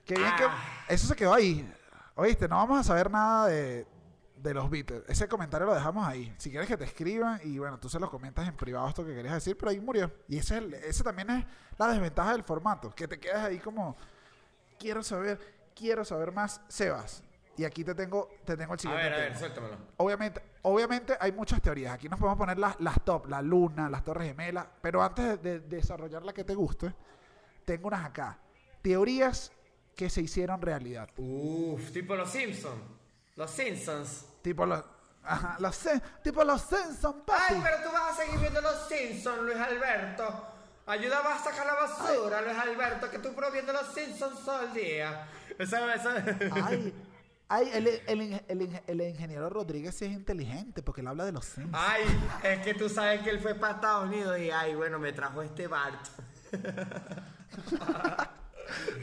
[0.06, 0.36] Qué bien Ah.
[0.88, 1.72] que eso se quedó ahí.
[2.16, 3.86] Oíste, no vamos a saber nada de,
[4.38, 5.04] de los Beatles.
[5.08, 6.34] Ese comentario lo dejamos ahí.
[6.38, 9.14] Si quieres que te escriban y bueno, tú se los comentas en privado esto que
[9.14, 10.12] querías decir, pero ahí murió.
[10.28, 11.46] Y ese, es el- ese también es
[11.78, 13.96] la desventaja del formato, que te quedas ahí como
[14.80, 15.40] quiero saber,
[15.76, 17.24] quiero saber más, Sebas.
[17.60, 19.78] Y aquí te tengo te tengo el A siguiente ver, a ver, suéltamelo.
[19.98, 21.94] Obviamente, obviamente hay muchas teorías.
[21.94, 24.66] Aquí nos podemos poner las, las top, la luna, las torres gemelas.
[24.82, 26.96] Pero antes de, de desarrollar la que te guste,
[27.66, 28.40] tengo unas acá.
[28.82, 29.52] Teorías
[29.94, 31.10] que se hicieron realidad.
[31.18, 32.82] Uf, tipo los Simpsons.
[33.36, 34.26] Los Simpsons.
[34.42, 34.82] Tipo los,
[35.22, 35.78] ajá, los
[36.24, 37.56] tipo los Simpsons, papi.
[37.56, 40.48] Ay, pero tú vas a seguir viendo los Simpsons, Luis Alberto.
[40.86, 44.74] Ayúdame a sacar la basura, Luis Alberto, que tú pruebas viendo los Simpsons todo el
[44.74, 45.28] día.
[45.58, 46.24] Esa, esa...
[46.66, 46.94] Ay,
[47.50, 51.46] ay, el, el, el el ingeniero Rodríguez sí es inteligente porque él habla de los
[51.46, 51.76] Simpsons.
[51.78, 52.04] Ay,
[52.44, 55.42] es que tú sabes que él fue para Estados Unidos y ay, bueno, me trajo
[55.42, 56.06] este Bart.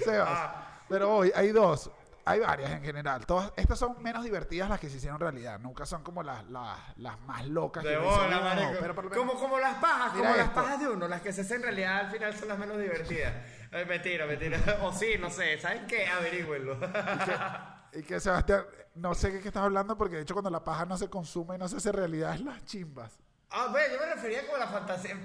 [0.04, 0.28] Sebas.
[0.30, 0.62] Ah.
[0.88, 1.90] Pero hoy hay dos.
[2.28, 3.24] Hay varias en general.
[3.24, 5.60] Todas, estas son menos divertidas las que se hicieron realidad.
[5.60, 7.84] Nunca son como las, las, las más locas.
[7.84, 10.80] De que bola, "No", pero por lo menos- como, como las pajas, como las pajas
[10.80, 13.32] de uno, las que se hacen en realidad al final son las menos divertidas.
[13.72, 14.58] Ay, mentira, mentira.
[14.82, 15.56] O sí, no sé.
[15.60, 16.06] ¿Saben qué?
[16.08, 16.78] Averígüenlo.
[17.96, 20.84] Y que Sebastián, no sé qué, qué estás hablando porque de hecho cuando la paja
[20.84, 23.18] no se consume y no se hace realidad es las chimbas.
[23.50, 25.16] ah, bueno, yo me refería como a la fantasía.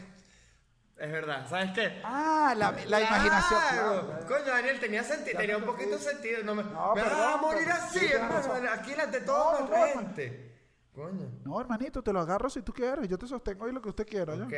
[0.97, 1.99] Es verdad, ¿sabes qué?
[2.03, 3.59] Ah, la, la imaginación.
[3.71, 4.19] Claro.
[4.27, 6.03] Coño, Daniel, tenía sentido, tenía un poquito perdí.
[6.03, 6.43] sentido.
[6.43, 8.53] No me, No, me a morir así, sí hermano.
[8.71, 10.51] Aquí delante de toda no, la gente.
[10.93, 11.27] Coño.
[11.43, 13.07] No, hermanito, te lo agarro si tú quieres.
[13.07, 14.35] Yo te sostengo ahí lo que usted quiera.
[14.35, 14.43] ¿ya?
[14.43, 14.53] Ok.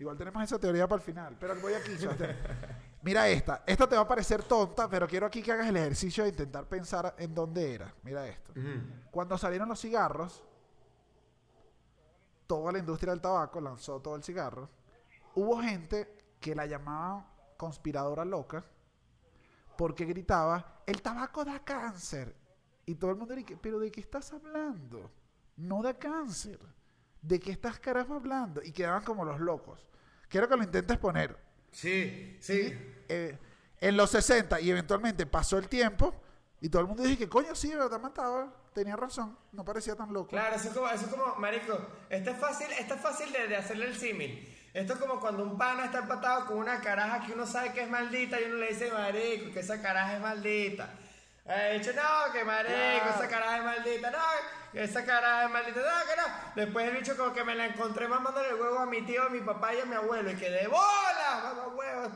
[0.00, 1.36] Igual tenemos esa teoría para el final.
[1.40, 2.36] Pero voy aquí, Sebastián.
[3.06, 3.62] Mira esta.
[3.64, 6.66] Esta te va a parecer tonta, pero quiero aquí que hagas el ejercicio de intentar
[6.66, 7.94] pensar en dónde era.
[8.02, 8.52] Mira esto.
[9.12, 10.42] Cuando salieron los cigarros,
[12.48, 14.68] toda la industria del tabaco lanzó todo el cigarro.
[15.36, 17.24] Hubo gente que la llamaba
[17.56, 18.64] conspiradora loca
[19.78, 22.34] porque gritaba, el tabaco da cáncer.
[22.86, 25.12] Y todo el mundo dice, pero ¿de qué estás hablando?
[25.54, 26.58] No da cáncer.
[27.22, 28.60] ¿De qué estás carajo hablando?
[28.64, 29.86] Y quedaban como los locos.
[30.28, 31.45] Quiero que lo intentes poner.
[31.76, 32.74] Sí, sí.
[33.06, 33.38] Eh,
[33.82, 36.14] en los 60 y eventualmente pasó el tiempo
[36.58, 40.10] y todo el mundo dice que coño sí, verdad mataba, tenía razón, no parecía tan
[40.10, 40.28] loco.
[40.28, 43.48] Claro, eso es como, eso es como, marico, esto es fácil, esto es fácil de,
[43.48, 44.56] de hacerle el símil.
[44.72, 47.82] Esto es como cuando un pana está empatado con una caraja que uno sabe que
[47.82, 50.98] es maldita y uno le dice, marico, que esa caraja es maldita.
[51.48, 54.18] Eh, dicho, no, que marico, esa caraja es maldita, no,
[54.72, 56.52] que esa caraja es maldita, no, que no.
[56.56, 59.28] Después el bicho como que me la encontré mamándole el huevo a mi tío, a
[59.28, 62.10] mi papá y a mi abuelo, y que de bola, mamá huevo.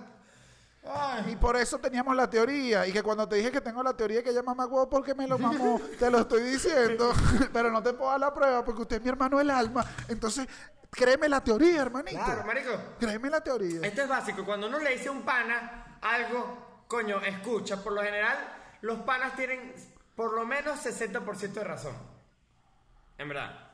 [0.84, 1.32] Ay.
[1.32, 2.86] Y por eso teníamos la teoría.
[2.86, 5.26] Y que cuando te dije que tengo la teoría que ella mamá huevo porque me
[5.28, 7.12] lo mamó, te lo estoy diciendo.
[7.52, 9.84] Pero no te puedo dar la prueba porque usted es mi hermano del alma.
[10.08, 10.48] Entonces,
[10.90, 12.24] créeme la teoría, hermanito.
[12.24, 12.70] Claro, marico.
[12.98, 13.80] Créeme la teoría.
[13.82, 14.44] Esto es básico.
[14.44, 17.76] Cuando uno le dice a un pana algo, coño, escucha.
[17.82, 19.74] Por lo general, los panas tienen
[20.16, 21.96] por lo menos 60% de razón.
[23.18, 23.68] En verdad.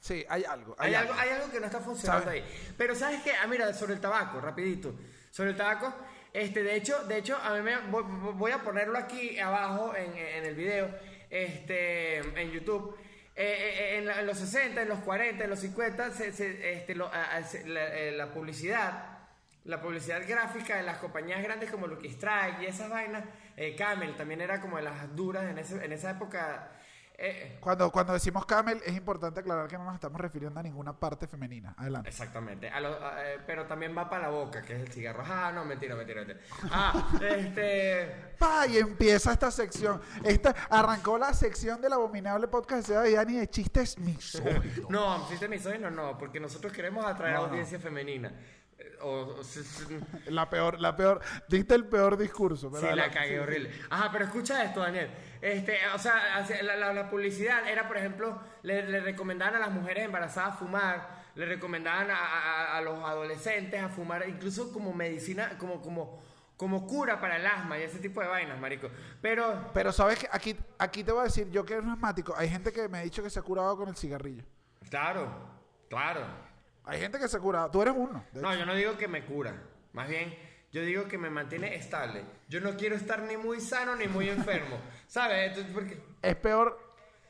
[0.00, 0.74] Sí, hay algo.
[0.78, 2.44] Hay, algo, hay algo que no está funcionando ahí.
[2.76, 3.32] Pero ¿sabes qué?
[3.40, 4.94] Ah, mira, sobre el tabaco, rapidito.
[5.30, 5.94] Sobre el tabaco,
[6.32, 8.02] este, de hecho, de hecho, a mí me, voy,
[8.34, 10.90] voy a ponerlo aquí abajo en, en el video,
[11.30, 12.96] este, en YouTube.
[13.34, 16.94] eh, en, la- en los 60, en los 40, en los 50, se- se- este,
[16.94, 19.20] lo- a- a- se- la, eh, la publicidad,
[19.64, 23.24] la publicidad gráfica de las compañías grandes como Lucky Strike y esas vainas,
[23.56, 26.70] eh, Camel también era como de las duras en, ese- en esa época.
[27.18, 30.92] eh, Cuando, cuando decimos camel, es importante aclarar que no nos estamos refiriendo a ninguna
[30.98, 31.74] parte femenina.
[31.76, 32.08] Adelante.
[32.08, 35.22] Exactamente, A lo- a- eh, pero también va para la boca, que es el cigarro.
[35.26, 36.40] Ah, no, mentira, mentira, mentira.
[36.70, 38.32] Ah, este...
[38.38, 40.00] Pa, y empieza esta sección.
[40.24, 44.90] Esta, arrancó la sección del abominable podcast de Seba y Dani de chistes misóginos.
[44.90, 47.46] No, si te misógino, no, porque nosotros queremos atraer No, no.
[47.48, 48.32] audiencia femenina.
[49.02, 52.70] O, o- si- si- La peor, la peor, diste el peor discurso.
[52.70, 53.70] pero Sí, la cagué horrible.
[53.90, 55.10] Ajá, pero escucha esto, Daniel.
[55.40, 59.70] Este, o sea, la, la- la publicidad era, por ejemplo, le, le recomendaban a las
[59.72, 65.56] mujeres embarazadas fumar, le recomendaban a, a- a los adolescentes a fumar, incluso como medicina,
[65.58, 66.22] como, como,
[66.56, 68.88] como cura para el asma y ese tipo de vainas, marico.
[69.20, 72.34] Pero, Pero sabes que aquí, aquí te voy a decir, yo que era un asmático,
[72.36, 74.44] hay gente que me ha dicho que se ha curado con el cigarrillo.
[74.88, 75.26] claro,
[75.88, 76.51] claro.
[76.84, 77.70] Hay gente que se ha curado.
[77.70, 78.24] Tú eres uno.
[78.32, 79.54] No, yo no digo que me cura.
[79.92, 80.36] Más bien,
[80.72, 82.24] yo digo que me mantiene estable.
[82.48, 84.78] Yo no quiero estar ni muy sano ni muy enfermo.
[85.06, 85.48] ¿Sabes?
[85.48, 86.02] Entonces, porque...
[86.22, 86.78] Es peor,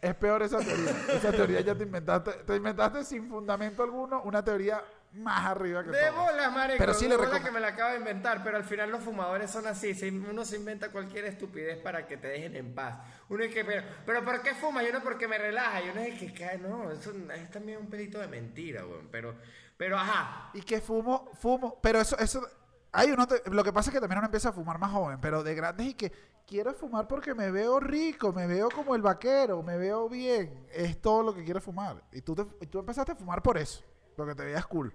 [0.00, 0.90] es peor esa teoría.
[1.08, 4.82] Esa teoría ya te inventaste, te inventaste sin fundamento alguno una teoría
[5.14, 6.22] más arriba que De todo.
[6.22, 6.78] bolas, marico.
[6.78, 9.02] Pero sí de le recom- que me la acabo de inventar, pero al final los
[9.02, 9.92] fumadores son así.
[10.10, 12.98] uno se inventa cualquier estupidez para que te dejen en paz.
[13.28, 14.82] Uno es que, pero, pero ¿por qué fuma?
[14.82, 15.82] Yo no porque me relaja.
[15.82, 19.08] Y uno es que, cae, no, eso es también un pelito de mentira, weón.
[19.10, 19.34] Pero,
[19.76, 20.50] pero, ajá.
[20.54, 22.46] Y que fumo, fumo, pero eso, eso,
[22.92, 25.18] hay uno, te- lo que pasa es que también uno empieza a fumar más joven,
[25.20, 26.12] pero de grandes y que
[26.46, 31.00] quiero fumar porque me veo rico, me veo como el vaquero, me veo bien, es
[31.00, 32.02] todo lo que quiero fumar.
[32.12, 33.82] Y tú, te- y tú empezaste a fumar por eso,
[34.16, 34.94] porque te veías cool.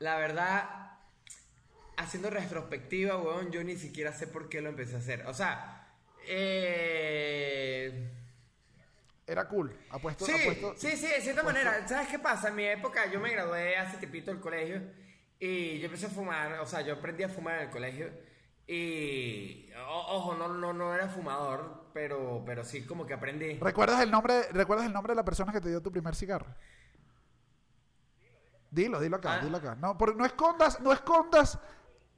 [0.00, 0.64] La verdad,
[1.96, 5.26] haciendo retrospectiva, weón, yo ni siquiera sé por qué lo empecé a hacer.
[5.26, 5.86] O sea,
[6.26, 8.08] eh...
[9.26, 10.74] Era cool, apuesto, Sí, apuesto.
[10.76, 11.86] sí, sí, de cierta manera.
[11.86, 12.48] ¿Sabes qué pasa?
[12.48, 14.82] En mi época yo me gradué hace tipito del colegio
[15.38, 18.10] y yo empecé a fumar, o sea, yo aprendí a fumar en el colegio
[18.66, 23.58] y, o- ojo, no, no, no era fumador, pero, pero sí como que aprendí.
[23.60, 26.46] ¿Recuerdas el nombre, recuerdas el nombre de la persona que te dio tu primer cigarro?
[28.70, 29.38] Dilo, dilo acá, Ah.
[29.44, 29.74] dilo acá.
[29.74, 31.58] No, por- no escondas, no escondas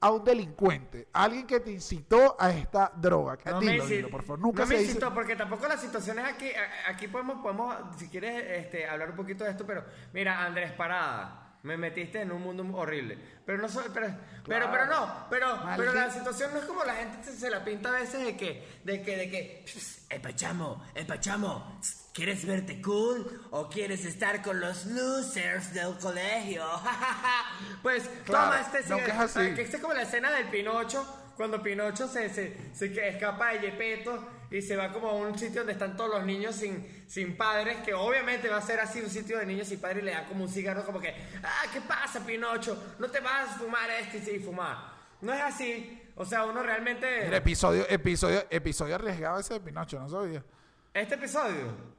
[0.01, 3.39] a un delincuente, a alguien que te incitó a esta droga.
[3.47, 4.41] No dilo, me dilo, por favor.
[4.41, 6.51] Nunca no me dice- incitó, porque tampoco las situaciones aquí,
[6.89, 11.39] aquí podemos, podemos, si quieres, este, hablar un poquito de esto, pero mira, Andrés Parada.
[11.63, 13.17] Me metiste en un mundo horrible.
[13.47, 14.09] Pero no soy, pero,
[14.45, 17.63] pero, pero no, pero, pero la situación no es como la gente se, se la
[17.65, 19.65] pinta a veces de que, de que, de que,
[20.11, 21.79] empachamo, empachamo,
[22.13, 26.65] ¿quieres verte cool o quieres estar con los losers del colegio?
[27.83, 29.55] pues Claro, toma este no, que es así.
[29.55, 33.61] Que es como la escena del Pinocho, cuando Pinocho se, se, se que- escapa de
[33.61, 37.37] Yepeto y se va como a un sitio donde están todos los niños sin, sin
[37.37, 40.13] padres, que obviamente va a ser así un sitio de niños sin padres y le
[40.13, 42.95] da como un cigarro como que, ah, ¿qué pasa Pinocho?
[42.99, 44.93] No te vas a fumar este y fumar.
[45.23, 45.99] No es así.
[46.17, 47.23] O sea, uno realmente...
[47.25, 50.45] Mira, episodio, episodio, episodio arriesgado ese de Pinocho, no sabía.
[50.93, 51.92] Este episodio...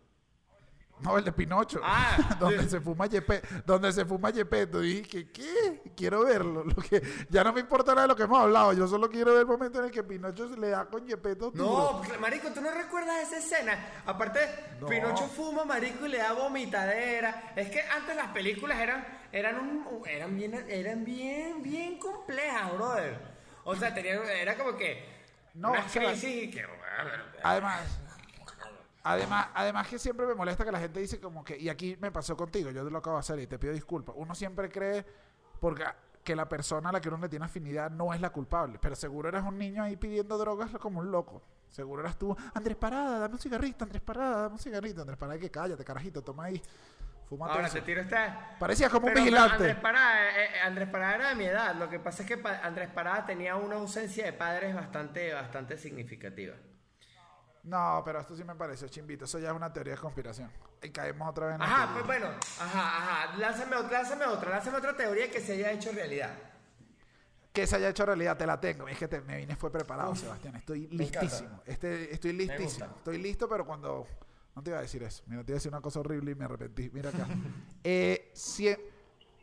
[1.03, 1.79] No, el de Pinocho.
[1.83, 2.69] Ah, donde sí.
[2.69, 3.07] se fuma
[3.65, 4.83] donde se fuma Yepeto.
[4.83, 5.81] Y dije, ¿qué?
[5.95, 6.63] Quiero verlo.
[6.63, 8.73] Lo que, ya no me importa nada de lo que hemos hablado.
[8.73, 11.51] Yo solo quiero ver el momento en el que Pinocho se le da con Yepeto.
[11.53, 14.03] No, pues, marico, ¿tú no recuerdas esa escena?
[14.05, 14.39] Aparte,
[14.79, 14.87] No.
[14.87, 17.53] Pinocho fuma, marico, y le da vomitadera.
[17.55, 23.17] Es que antes las películas eran, eran, un, eran, bien, eran bien, bien complejas, brother.
[23.65, 25.05] O sea, tenían, era como que
[25.53, 26.65] No, una crisis que...
[27.43, 27.81] Además,
[29.03, 32.11] además, además que siempre me molesta que la gente dice como que, y aquí me
[32.11, 34.15] pasó contigo, yo te lo acabo de hacer y te pido disculpas.
[34.17, 35.05] Uno siempre cree
[35.59, 35.83] porque
[36.23, 38.95] que la persona a la que uno le tiene afinidad no es la culpable, pero
[38.95, 41.41] seguro eras un niño ahí pidiendo drogas como un loco.
[41.69, 45.39] Seguro eras tú, Andrés Parada, dame un cigarrito, Andrés Parada, dame un cigarrito, Andrés Parada,
[45.39, 46.61] que cállate, carajito, toma ahí.
[47.25, 47.75] Fúmate Ahora eso.
[47.75, 48.55] te tiro esta...
[48.59, 49.55] Parecías como un vigilante.
[49.55, 51.75] Andrés Parada, eh, eh, Andrés Parada era de mi edad.
[51.75, 56.53] Lo que pasa es que Andrés Parada tenía una ausencia de padres bastante, bastante significativa.
[57.63, 59.25] No, pero esto sí me pareció chimbito.
[59.25, 60.51] Eso ya es una teoría de conspiración.
[60.81, 61.93] Y caemos otra vez en la Ajá, teoría.
[61.93, 63.37] pues bueno, ajá, ajá.
[63.37, 66.33] Lánzame otra, lánzame otra, lánzame otra teoría que se haya hecho realidad.
[67.53, 68.87] que se haya hecho realidad, te la tengo.
[68.87, 70.55] Es que te- me vine fue preparado, Sebastián.
[70.55, 71.61] Estoy listísimo.
[71.65, 72.65] Este, estoy listísimo.
[72.87, 72.97] gusta.
[72.97, 74.07] Estoy listo, pero cuando...
[74.55, 75.23] No te iba a decir eso.
[75.27, 76.89] Mira, te iba a decir una cosa horrible y me arrepentí.
[76.91, 77.27] Mira acá.
[77.83, 78.79] Eh, cien-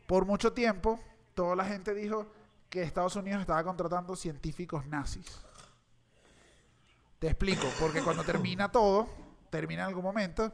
[0.07, 0.99] por mucho tiempo,
[1.33, 2.27] toda la gente dijo
[2.69, 5.41] que Estados Unidos estaba contratando científicos nazis.
[7.21, 7.67] Te explico.
[7.79, 9.07] Porque cuando termina todo,
[9.51, 10.51] termina en algún momento,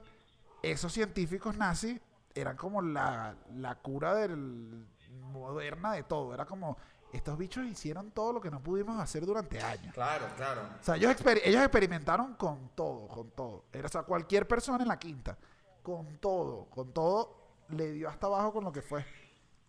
[0.61, 1.97] esos científicos nazis
[2.35, 4.85] eran como la, la cura del,
[5.21, 6.33] moderna de todo.
[6.33, 6.77] Era como
[7.13, 9.93] estos bichos hicieron todo lo que no pudimos hacer durante años.
[9.93, 10.61] Claro, claro.
[10.81, 13.63] O sea, ellos, exper- ellos experimentaron con todo, con todo.
[13.71, 15.37] Era, o sea, cualquier persona en la quinta,
[15.81, 17.37] con todo, con todo,
[17.69, 19.05] le dio hasta abajo con lo que fue.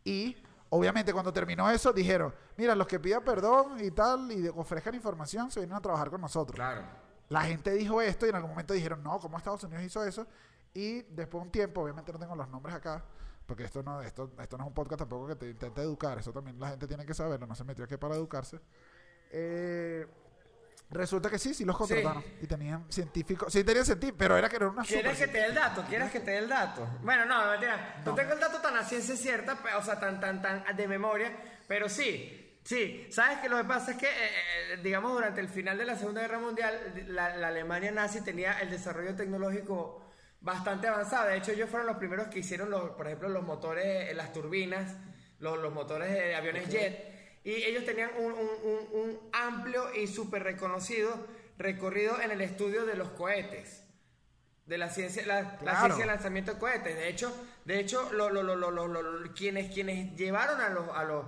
[0.02, 0.36] Y
[0.70, 5.50] obviamente cuando terminó eso, dijeron, mira, los que pidan perdón y tal, y ofrezcan información,
[5.50, 6.54] se vienen a trabajar con nosotros.
[6.54, 6.82] Claro.
[7.28, 10.26] La gente dijo esto y en algún momento dijeron, no, ¿cómo Estados Unidos hizo eso?
[10.74, 13.04] Y después de un tiempo, obviamente no tengo los nombres acá,
[13.46, 16.32] porque esto no, esto, esto no es un podcast tampoco que te intente educar, eso
[16.32, 18.60] también la gente tiene que saberlo, no se metió aquí para educarse.
[19.30, 20.06] Eh,
[20.90, 22.24] resulta que sí, sí los contrataron.
[22.40, 25.46] Y tenían científicos, sí tenían científicos, pero era que era una ¿Quieres que te dé
[25.46, 25.84] el dato?
[25.88, 26.86] ¿Quieres que te dé el dato?
[27.02, 27.96] Bueno, no, no, mentira.
[28.04, 28.14] No, No.
[28.14, 31.32] tengo el dato tan a ciencia cierta, o sea, tan, tan, tan de memoria,
[31.66, 32.34] pero sí.
[32.64, 34.10] Sí, sabes que lo que pasa es que, eh,
[34.74, 38.58] eh, digamos, durante el final de la Segunda Guerra Mundial, la, la Alemania nazi tenía
[38.60, 40.04] el desarrollo tecnológico
[40.42, 41.28] bastante avanzado.
[41.28, 44.34] De hecho, ellos fueron los primeros que hicieron, los, por ejemplo, los motores, eh, las
[44.34, 44.96] turbinas,
[45.38, 47.17] los, los motores de aviones jet.
[47.48, 52.84] Y ellos tenían un, un- un- un amplio y súper reconocido recorrido en el estudio
[52.84, 53.84] de los cohetes
[54.66, 56.94] de la ciencia la, ciencia del lanzamiento de cohetes.
[56.94, 57.34] De hecho
[57.64, 61.24] de hecho lo, lo- lo- quienes quienes llevaron a los a los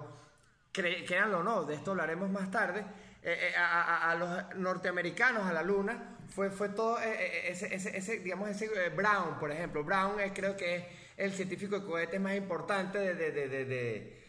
[0.73, 2.81] créanlo o no de esto hablaremos más tarde
[3.23, 7.75] eh, eh, a, a- a los norteamericanos a la luna fue fue todo eh, ese,
[7.75, 9.83] ese, ese, digamos ese Brown por ejemplo.
[9.85, 10.85] Brown es, creo que es
[11.17, 14.20] el científico de cohetes más importante de, de, de- de- de-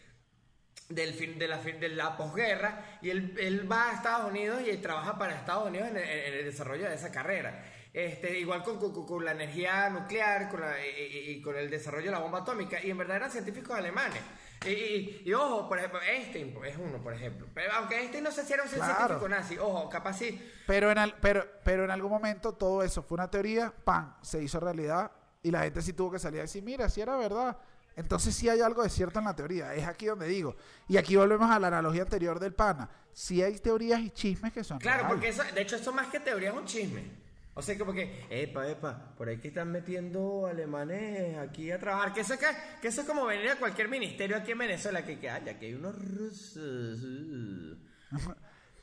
[0.94, 4.60] del fin, de, la, fin- de la posguerra y él, él va a Estados Unidos
[4.66, 7.64] y trabaja para Estados Unidos en el, en el desarrollo de esa carrera.
[7.92, 12.06] Este, igual con, con- con la energía nuclear con la- y, y- con el desarrollo
[12.06, 12.78] de la bomba atómica.
[12.82, 14.20] Y en verdad eran científicos alemanes.
[14.64, 17.48] Y, y- y ojo, por ejemplo, Einstein es uno, por ejemplo.
[17.52, 18.94] Pero aunque Einstein no sé si era un Claro.
[18.96, 20.40] científico nazi, ojo, capaz sí.
[20.66, 24.42] Pero en, al- pero, pero en algún momento todo eso fue una teoría, pan, se
[24.42, 25.10] hizo realidad
[25.42, 27.58] y la gente sí tuvo que salir a decir, mira, si era verdad.
[27.96, 29.74] Entonces sí hay algo de cierto en la teoría.
[29.74, 30.56] Es aquí donde digo.
[30.88, 32.88] Y aquí volvemos a la analogía anterior del pana.
[33.12, 35.12] Sí hay teorías y chismes que son Claro, reales.
[35.14, 37.20] porque eso, de hecho, eso más que teoría es un chisme.
[37.54, 42.14] O sea, como que, epa, epa, por ahí que están metiendo alemanes aquí a trabajar.
[42.14, 42.46] Que eso, es que,
[42.80, 45.66] que eso es como venir a cualquier ministerio aquí en Venezuela, que, que ay, aquí
[45.66, 47.02] hay unos rusos.
[47.02, 47.76] uh".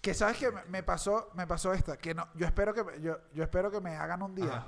[0.01, 3.43] Que sabes que me- pasó, me pasó esta, que no, yo espero que yo, yo
[3.43, 4.45] espero que me hagan un día.
[4.47, 4.67] Ajá.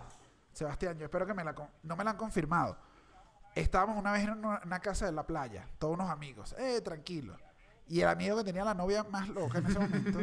[0.52, 2.78] Sebastián, yo espero que me la no me la han confirmado.
[3.56, 7.38] Estábamos una vez en una, una casa de la playa, todos unos amigos, eh, tranquilo.
[7.88, 10.20] Y el amigo que tenía la novia más loca en ese momento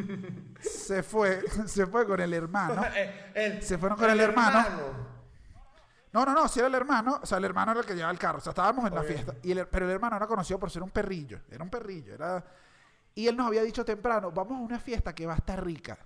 [0.61, 2.81] se fue, se fue con el hermano.
[2.95, 4.65] Eh, el- Se fueron con el hermano.
[6.11, 8.11] No, no, no, si era el hermano, o sea, el hermano era el que llevaba
[8.11, 10.57] el carro, o sea, estábamos en la fiesta, y el- pero el hermano era conocido
[10.59, 12.43] por ser un perrillo, era un perrillo, era...
[13.13, 15.99] Y él nos había dicho temprano, vamos a una fiesta que va a estar rica.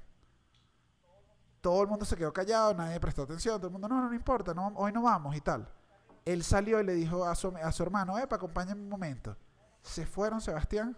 [1.62, 4.14] Todo el mundo se quedó callado, nadie prestó atención, todo el mundo, no, no, no
[4.14, 5.66] importa, no, hoy no vamos y tal.
[6.26, 9.36] Él salió y le dijo a su, hermano, epa, acompáñame un momento.
[9.82, 10.98] Se fueron, Sebastián,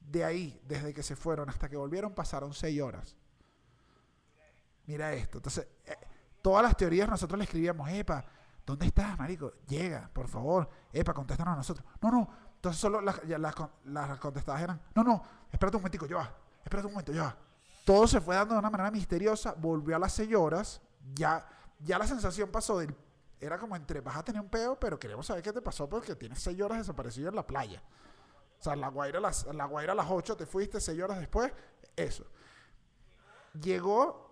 [0.00, 3.16] de ahí, desde que se fueron hasta que volvieron, pasaron seis horas.
[4.86, 5.38] Mira esto.
[5.38, 5.96] Entonces, eh,
[6.40, 8.24] todas las teorías nosotros le escribíamos, epa,
[8.64, 9.52] ¿dónde estás, marico?
[9.66, 10.68] Llega, por favor.
[10.92, 11.86] Epa, contéstanos a nosotros.
[12.00, 12.28] No, no.
[12.62, 15.20] Entonces solo las, las contestadas eran, no, no,
[15.50, 16.32] espérate un momentico, yo va.
[16.62, 17.36] Espérate un momento, yo va.
[17.84, 20.80] Todo se fue dando de una manera misteriosa, volvió a las seis horas,
[21.12, 21.44] ya,
[21.80, 22.94] ya la sensación pasó del...
[23.44, 26.14] Era como entre, vas a tener un peo, pero queremos saber qué te pasó porque
[26.14, 27.82] tienes seis horas desaparecido en la playa.
[28.60, 31.18] O sea, la Guaira, a las, la Guaira a las 8, te fuiste seis horas
[31.18, 31.52] después,
[31.96, 32.24] eso.
[33.60, 34.30] Llegó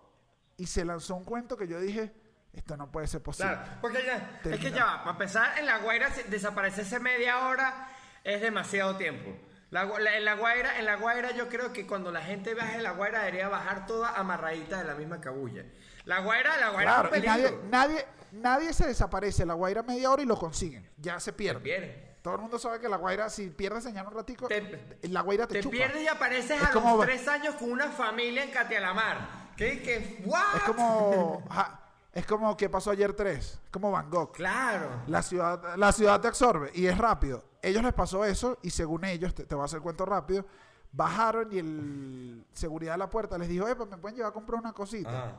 [0.57, 2.13] y se lanzó un cuento que yo dije,
[2.53, 3.51] esto no puede ser posible.
[3.53, 7.87] Claro, porque ya, es que ya va, para empezar, en La Guaira desaparecerse media hora
[8.23, 9.31] es demasiado tiempo.
[9.69, 12.53] La, Gua- la- en, la Guaira, en La Guaira yo creo que cuando la gente
[12.55, 15.65] baje de La Guaira debería bajar toda amarradita de la misma cabulla.
[16.05, 20.11] La Guaira, La Guaira Claro, es un nadie, nadie, nadie se desaparece la Guaira media
[20.11, 20.89] hora y lo consiguen.
[20.97, 21.61] Ya se pierde.
[21.61, 22.11] pierdes.
[22.21, 25.47] Todo el mundo sabe que la Guaira, si pierde señal un ratico, Te- la Guaira
[25.47, 25.71] te, Te chupa.
[25.75, 29.51] pierdes y apareces Es a como los tres años con una familia en Catialamar.
[29.57, 29.81] ¿Qué?
[29.81, 30.21] ¿Qué?
[30.25, 30.41] ¿What?
[30.57, 31.79] Es como, ja,
[32.13, 34.31] es como que pasó ayer 3, es como Van Gogh.
[34.33, 35.01] Claro.
[35.07, 37.43] La ciudad, la ciudad te absorbe y es rápido.
[37.61, 40.45] Ellos les pasó eso y según ellos, te, te voy a hacer el cuento rápido,
[40.91, 44.59] bajaron y el seguridad de la puerta les dijo, Epa, ¿me pueden llevar a comprar
[44.59, 45.33] una cosita?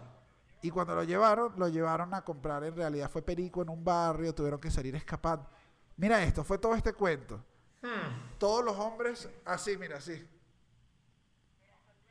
[0.63, 4.35] Y cuando lo llevaron, lo llevaron a comprar, en realidad fue perico en un barrio,
[4.35, 5.49] tuvieron que salir escapando.
[5.97, 7.45] Mira esto, fue todo este cuento.
[7.83, 8.39] Hmm.
[8.39, 10.25] Todos los hombres así, mira, así.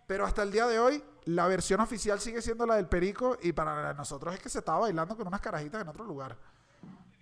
[0.05, 3.53] Pero hasta el día de hoy, la versión oficial sigue siendo la del perico y
[3.53, 6.37] para nosotros es que se estaba bailando con unas carajitas en otro lugar.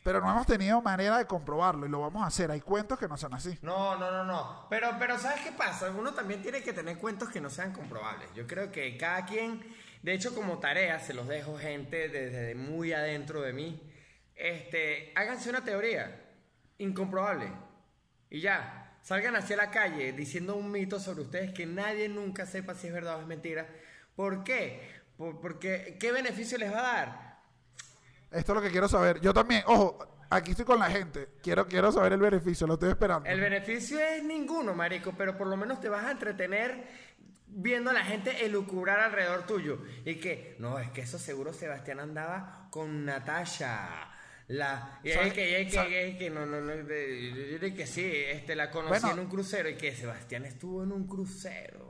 [0.03, 2.49] Pero no hemos tenido manera de comprobarlo y lo vamos a hacer.
[2.49, 3.59] Hay cuentos que no son así.
[3.61, 4.65] No, no, no, no.
[4.69, 5.91] Pero, pero ¿sabes qué pasa?
[5.91, 8.33] Uno también tiene que tener cuentos que no sean comprobables.
[8.33, 9.61] Yo creo que cada quien,
[10.01, 13.81] de hecho como tarea, se los dejo gente desde muy adentro de mí,
[14.35, 16.21] este, háganse una teoría
[16.77, 17.51] incomprobable.
[18.29, 18.75] Y ya.
[19.01, 22.93] salgan hacia la calle diciendo un mito sobre ustedes que nadie nunca sepa si es
[22.93, 23.67] verdad o es mentira.
[24.15, 24.81] ¿Por qué?
[25.17, 27.39] Por- porque, ¿qué beneficio les va a dar?
[28.31, 29.19] Esto es lo que quiero saber.
[29.21, 29.97] Yo también, ojo,
[30.29, 31.29] aquí estoy con la gente.
[31.41, 33.27] Quiero, quiero saber el beneficio, lo estoy esperando.
[33.27, 36.85] El beneficio es ninguno, marico, pero por lo menos te vas a entretener
[37.49, 39.79] viendo a la gente elucubrar alrededor tuyo.
[40.05, 44.05] Y que, no, es que eso seguro Sebastián andaba con Natasha.
[44.47, 48.71] La, y que, es que, es que, no, no, no, de- que sí, este, la
[48.71, 51.89] conocí en un crucero y que Sebastián estuvo en un crucero.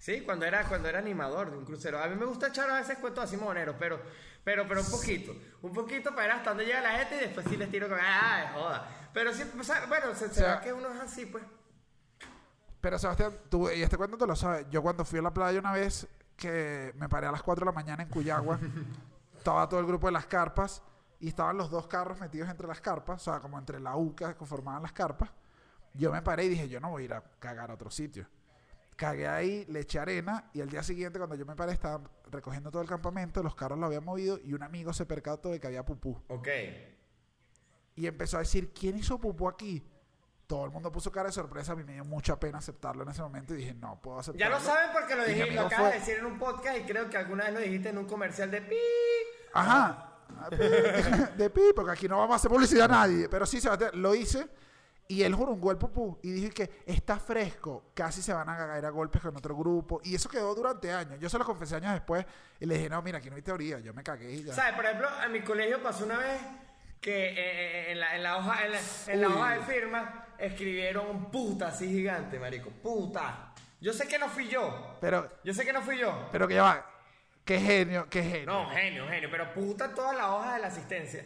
[0.00, 2.02] Sí, cuando era, cuando era animador de un crucero.
[2.02, 4.00] A mí me gusta echar a veces cuentos así moneros, pero,
[4.42, 5.36] pero, pero un poquito.
[5.60, 7.98] Un poquito para ver hasta dónde llega la gente y después sí les tiro con,
[8.00, 9.10] ah, joda.
[9.12, 11.44] Pero sí, o sea, bueno, se, ve que uno es así, pues.
[12.80, 14.66] Pero Sebastián, tú, y este cuento te lo sabes.
[14.70, 17.66] Yo cuando fui a la playa una vez que me paré a las 4 de
[17.66, 18.58] la mañana en Cuyagua,
[19.36, 20.82] estaba todo el grupo de las carpas
[21.20, 24.30] y estaban los dos carros metidos entre las carpas, o sea, como entre la UCA
[24.30, 25.30] que conformaban las carpas.
[25.92, 28.26] Yo me paré y dije, yo no voy a ir a cagar a otro sitio.
[28.96, 32.70] Cagué ahí, le eché arena y al día siguiente cuando yo me paré estaban recogiendo
[32.70, 35.66] todo el campamento, los carros lo habían movido y un amigo se percató de que
[35.66, 36.22] había pupú.
[36.28, 36.48] Ok.
[37.96, 39.82] Y empezó a decir, ¿quién hizo pupú aquí?
[40.50, 43.08] Todo el mundo puso cara de sorpresa, a mí me dio mucha pena aceptarlo en
[43.10, 44.58] ese momento y dije, no puedo Ya aceptarlo.
[44.58, 47.08] lo saben porque lo, dije, lo acabas fue- de decir en un podcast y creo
[47.08, 48.74] que alguna vez lo dijiste en un comercial de pi.
[49.54, 50.06] Ajá.
[51.36, 53.28] De pi, porque aquí no vamos a hacer publicidad a nadie.
[53.28, 54.48] Pero sí, Sebastián, lo hice
[55.08, 57.90] y él jurungó el pupú y dije que está fresco.
[57.94, 60.00] Casi se van a caer a golpes con otro grupo.
[60.04, 61.18] Y eso quedó durante años.
[61.20, 62.24] Yo se lo confesé años después
[62.58, 63.78] y le dije, no, mira, aquí no hay teoría.
[63.80, 64.54] Yo me cagué y ya.
[64.54, 64.74] ¿Sabes?
[64.74, 66.40] Por ejemplo, en mi colegio pasó una vez
[67.00, 68.78] que eh, eh, en, la, en la hoja, en la,
[69.08, 72.70] en la hoja de firma escribieron puta así gigante, marico.
[72.70, 73.54] Puta.
[73.80, 74.98] Yo sé que no fui yo.
[75.00, 76.28] Pero, Yo sé que no fui yo.
[76.32, 76.86] pero que ya va.
[77.44, 78.46] Qué genio, qué genio.
[78.46, 81.24] No, genio, genio, pero puta toda la hoja de la asistencia.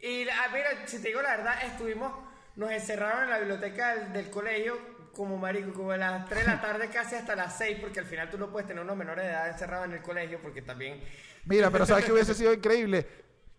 [0.00, 2.12] Y ah, mira, si te digo la verdad, estuvimos,
[2.56, 6.52] nos encerraron en la biblioteca del, del colegio como marico, como a las 3 de
[6.52, 9.24] la tarde casi hasta las 6, porque al final tú no puedes tener unos menores
[9.24, 11.00] de edad encerrados en el colegio, porque también...
[11.46, 13.06] Mira, pero ¿sabes qué hubiese sido increíble?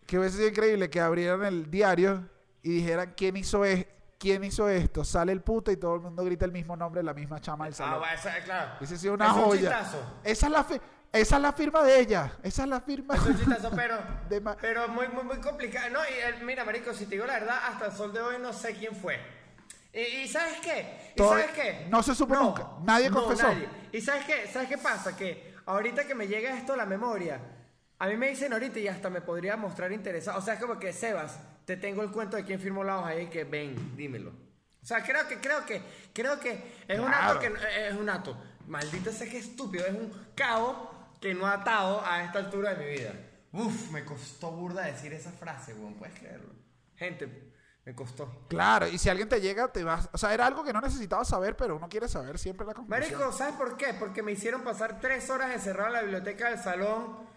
[0.06, 2.30] Que hubiese sido increíble que abrieran el diario
[2.62, 3.86] y dijeran quién hizo, es,
[4.18, 5.04] quién hizo esto.
[5.04, 7.74] Sale el puto y todo el mundo grita el mismo nombre, la misma chama del
[7.74, 8.02] Ah, salón.
[8.02, 8.72] va, esa, claro.
[8.80, 9.60] Hubiese sido una Es un joya.
[9.62, 10.20] chistazo.
[10.24, 10.82] Esa es, la fi-
[11.14, 12.32] esa es la firma de ella.
[12.44, 13.16] Esa es la firma.
[13.16, 13.98] Es un chistazo, pero,
[14.30, 15.90] De pero muy, muy, muy complicado.
[15.92, 18.36] No, y eh, mira, marico, si te digo la verdad, hasta el sol de hoy
[18.42, 19.20] no sé quién fue.
[19.94, 21.12] Y, y ¿sabes qué?
[21.14, 21.88] ¿Y Todavía- sabes qué?
[21.90, 22.68] no se supo nunca.
[22.84, 23.48] Nadie confesó.
[23.92, 24.48] ¿Y sabes qué?
[24.48, 25.16] ¿Sabes qué pasa?
[25.16, 27.40] Que ahorita que me llega esto a la memoria,
[28.00, 30.38] a mí me dicen ahorita y hasta me podría mostrar interesado.
[30.40, 33.16] O sea, es como que, Sebas, te tengo el cuento de quién firmó la hoja
[33.20, 34.30] y que ven, dímelo.
[34.30, 35.82] O sea, creo que, creo que,
[36.14, 37.28] creo que es un Claro.
[37.34, 38.38] acto que no- es un acto.
[38.68, 42.86] Maldito sea que estúpido, es un cabo que no ha atado a esta altura de
[42.86, 43.14] mi vida.
[43.52, 46.54] Uf, me costó burda decir esa frase, weón, puedes creerlo.
[46.96, 47.52] Gente,
[47.86, 48.46] me costó.
[48.50, 50.10] Claro, y si alguien te llega, te vas.
[50.14, 53.18] O sea, era algo que no necesitabas saber, pero uno quiere saber siempre la conclusión.
[53.18, 53.94] Marico, ¿sabes por qué?
[53.94, 57.28] Porque me hicieron pasar tres horas encerrado en la biblioteca del salón.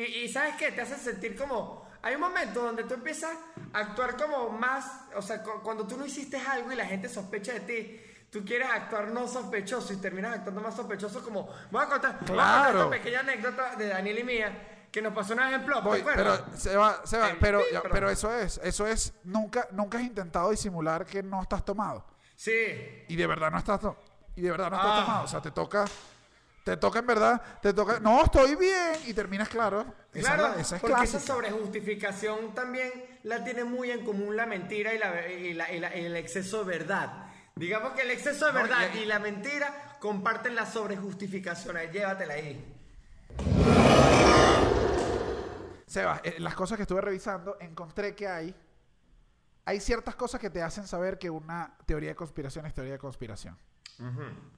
[0.00, 0.72] Y, y ¿sabes qué?
[0.72, 1.86] Te hace sentir como...
[2.00, 3.36] Hay un momento donde tú empiezas
[3.72, 4.84] a actuar como más...
[5.16, 8.44] O sea, cu- cuando tú no hiciste algo y la gente sospecha de ti, tú
[8.44, 11.48] quieres actuar no sospechoso y terminas actuando más sospechoso como...
[11.72, 12.78] Voy a contar, voy a contar Claro.
[12.78, 16.74] esta pequeña anécdota de Daniel y mía que nos pasó Plop, ¿te Voy, pero se
[16.76, 17.60] va, se va, pero,
[17.92, 22.06] pero eso es, eso es, nunca, nunca has intentado disimular que no estás tomado.
[22.34, 23.04] Sí.
[23.08, 23.80] Y de verdad no estás,
[24.34, 25.04] y de verdad no estás Ah.
[25.04, 25.24] tomado.
[25.24, 25.84] O sea, te toca,
[26.68, 29.86] te toca en verdad, te toca, no, estoy bien, y terminas claro.
[30.12, 31.18] Esa Claro, es, la- esa es porque clásica.
[31.18, 32.90] esa sobrejustificación también
[33.22, 36.16] la tiene muy en común la mentira y, la, y, la- y la- y el
[36.16, 37.24] exceso de verdad.
[37.56, 41.76] Digamos que el exceso de No, verdad y- y, la mentira comparten la sobrejustificación.
[41.78, 42.74] Ahí, Llévatela ahí.
[45.86, 48.54] Seba, eh, las cosas que estuve revisando, encontré que hay,
[49.64, 52.98] hay ciertas cosas que te hacen saber que una teoría de conspiración es teoría de
[52.98, 53.56] conspiración.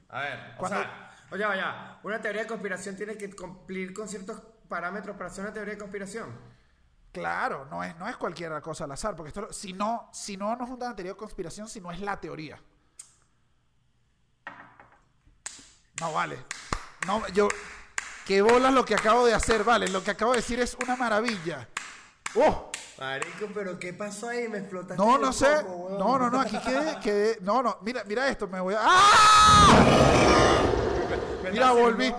[0.09, 1.63] A ver, Cuando- o sea, oye, oye,
[2.03, 5.79] una teoría de conspiración tiene que cumplir con ciertos parámetros para ser una teoría de
[5.79, 6.31] conspiración.
[7.13, 10.55] Claro, no es, no es cualquier cosa al azar, porque esto, si no, si no,
[10.55, 12.61] no es una teoría de conspiración, si no es la teoría.
[16.01, 16.39] No, vale.
[17.07, 17.49] No, yo,
[18.27, 19.89] qué bolas lo que acabo de hacer, vale.
[19.89, 21.69] Lo que acabo de decir es una maravilla.
[22.37, 22.71] ¡Oh!
[22.99, 24.49] Marico, pero ¿qué pasó ahí?
[24.49, 25.03] Me explotaste.
[25.03, 25.63] No, no sé.
[25.65, 27.39] No, no, no, aquí quedé, quedé.
[27.41, 28.81] No, no, mira, mira esto, me voy a.
[28.83, 30.67] ¡Ah!
[31.51, 32.15] Mira, volví.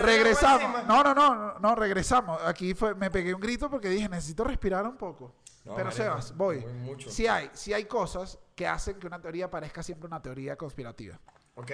[0.00, 0.86] Regresamos.
[0.86, 2.40] No, no, no, no, regresamos.
[2.44, 5.34] Aquí fue, me pegué un grito porque dije, necesito respirar un poco.
[5.64, 6.64] No, Pero Sebas, voy.
[7.08, 11.18] Sí hay, sí hay cosas que hacen que una teoría parezca siempre una teoría conspirativa.
[11.54, 11.72] Ok.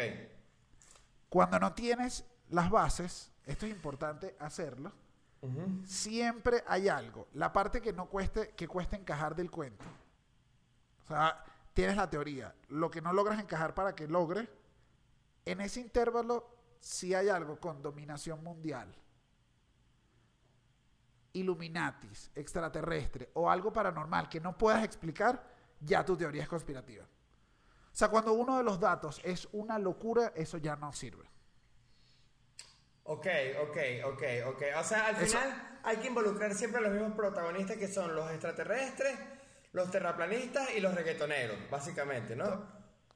[1.28, 4.92] Cuando no tienes las bases, esto es importante hacerlo.
[5.84, 7.28] Siempre hay algo.
[7.34, 9.84] La parte que no cueste, que cueste encajar del cuento.
[11.04, 12.54] O sea, tienes la teoría.
[12.68, 14.48] Lo que no logras encajar para que logre,
[15.44, 18.94] en ese intervalo si hay algo con dominación mundial,
[21.32, 25.42] Illuminatis, extraterrestre o algo paranormal que no puedas explicar,
[25.80, 27.04] ya tu teoría es conspirativa.
[27.04, 31.30] O sea, cuando uno de los datos es una locura, eso ya no sirve.
[33.04, 33.26] Ok,
[33.62, 34.62] ok, ok, ok.
[34.78, 38.30] O sea, al final hay que involucrar siempre a los mismos protagonistas que son los
[38.30, 39.18] extraterrestres,
[39.72, 42.66] los terraplanistas y los reggaetoneros, básicamente, ¿no?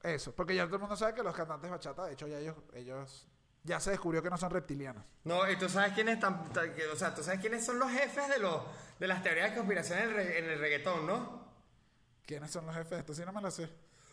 [0.01, 2.55] Eso, porque ya todo el mundo sabe que los cantantes bachata, de hecho, ya ellos,
[2.73, 3.27] ellos
[3.63, 5.03] ya se descubrió que no son reptilianos.
[5.23, 6.49] No, y tú sabes quiénes están,
[6.91, 8.61] o sea, tú sabes quiénes son los jefes de los
[8.99, 11.41] de las teorías de conspiración en el, en el reggaetón, ¿no?
[12.25, 12.99] ¿Quiénes son los jefes?
[12.99, 13.69] Esto sí no me lo sé.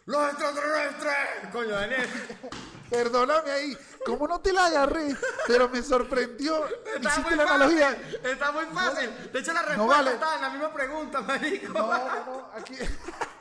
[0.07, 1.51] ¡Los extraterrestres!
[1.53, 2.09] Coño, Daniel.
[2.91, 3.79] Perdóname ahí.
[4.07, 5.15] ¿Cómo no te la agarré?
[5.47, 6.67] Pero me sorprendió.
[6.97, 7.63] Está Hiciste muy la fácil.
[7.83, 7.99] analogía.
[8.25, 9.31] Está muy fácil.
[9.31, 10.13] De hecho, la respuesta vale.
[10.15, 11.73] está en la misma pregunta, marico.
[11.75, 12.51] No, no, no.
[12.55, 12.75] Aquí.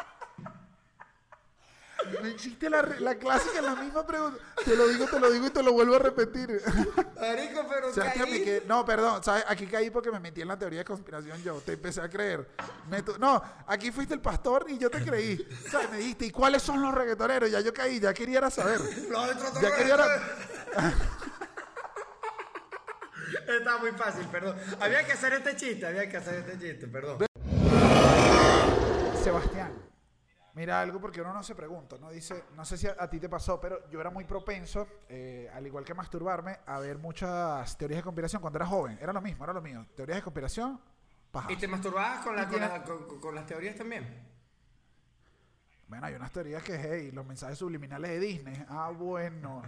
[2.23, 4.37] Me hiciste la, la clásica, la misma pregunta.
[4.63, 6.49] Te lo digo, te lo digo y te lo vuelvo a repetir.
[7.19, 8.63] Marico, pero caí.
[8.67, 9.43] No, perdón, ¿sabes?
[9.47, 11.61] Aquí caí porque me metí en la teoría de conspiración yo.
[11.61, 12.47] Te empecé a creer.
[12.89, 15.47] Me tu- No, aquí fuiste el pastor y yo te creí.
[15.69, 15.89] ¿Sabes?
[15.91, 17.49] Me dijiste, ¿y cuáles son los reggaetoneros?
[17.51, 18.79] Ya yo caí, ya quería era saber.
[19.09, 20.07] Los Ya quería era...
[23.47, 24.55] Está muy fácil, perdón.
[24.79, 27.25] Había que hacer este chiste, había que hacer este chiste, perdón.
[29.23, 29.73] Sebastián,
[30.57, 32.09] mira algo porque uno no se pregunta, ¿no?
[32.09, 35.47] Dice, no sé si a, a ti te pasó, pero yo era muy propenso, eh,
[35.53, 38.97] al igual que masturbarme, a ver muchas teorías de conspiración cuando era joven.
[38.99, 39.85] Era lo mismo, era lo mío.
[39.95, 40.81] Teorías de conspiración,
[41.31, 41.51] paja.
[41.51, 44.25] ¿Y te masturbabas con, la- con, tiene- la- con- con las teorías también?
[45.87, 48.65] Bueno, hay unas teorías que, hey, los mensajes subliminales de Disney.
[48.67, 49.61] Ah, bueno.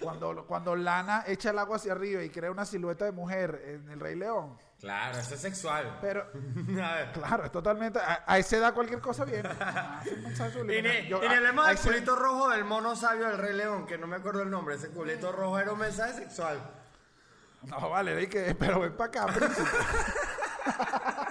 [0.00, 3.90] Cuando, cuando Lana echa el agua hacia arriba y crea una silueta de mujer en
[3.90, 4.56] el Rey León.
[4.80, 5.98] Claro, eso es sexual.
[6.00, 6.22] Pero,
[6.82, 7.12] A ver.
[7.12, 7.98] claro, es totalmente.
[7.98, 9.48] A, a esa edad cualquier cosa viene.
[9.60, 11.02] Ah, Y subliminal.
[11.02, 13.54] ni, Yo- y ni a- hablemos a del culito rojo del mono sabio del Rey
[13.54, 14.76] León, que no me acuerdo el nombre.
[14.76, 16.58] Ese culito rojo era un mensaje sexual.
[17.64, 19.68] No, vale, que, pero ven para acá, príncipe.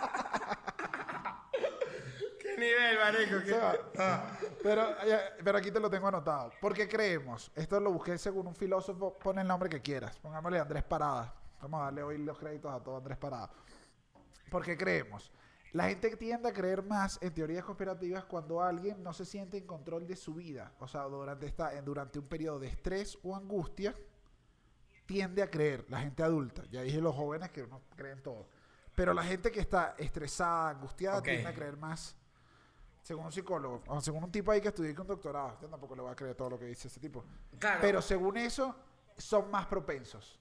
[2.39, 3.43] ¿Qué nivel, marico?
[3.43, 4.23] ¿Qué- Ah.
[4.61, 6.51] Pero, ya- pero aquí te lo tengo anotado.
[6.61, 7.51] ¿Por qué creemos?
[7.55, 9.17] Esto lo busqué según un filósofo.
[9.17, 10.17] Pon el nombre que quieras.
[10.19, 11.33] Pongámosle Andrés Parada.
[11.61, 13.49] Vamos a darle hoy los créditos a todo Andrés Parada.
[14.49, 15.31] ¿Por qué creemos?
[15.73, 19.67] La gente tiende a creer más en teorías conspirativas cuando alguien no se siente en
[19.67, 20.73] control de su vida.
[20.79, 23.95] O sea, durante, esta, durante un periodo de estrés o angustia,
[25.05, 25.85] tiende a creer.
[25.89, 26.63] La gente adulta.
[26.71, 28.47] Ya dije los jóvenes que no creen todo.
[28.95, 32.15] Pero la gente que está estresada, angustiada, tiende a creer más
[33.01, 36.01] según un psicólogo, o según un tipo ahí que estudió con doctorado, yo tampoco le
[36.03, 37.23] voy a creer todo lo que dice ese tipo.
[37.57, 37.79] Claro.
[37.81, 38.75] Pero según eso,
[39.17, 40.39] son más propensos.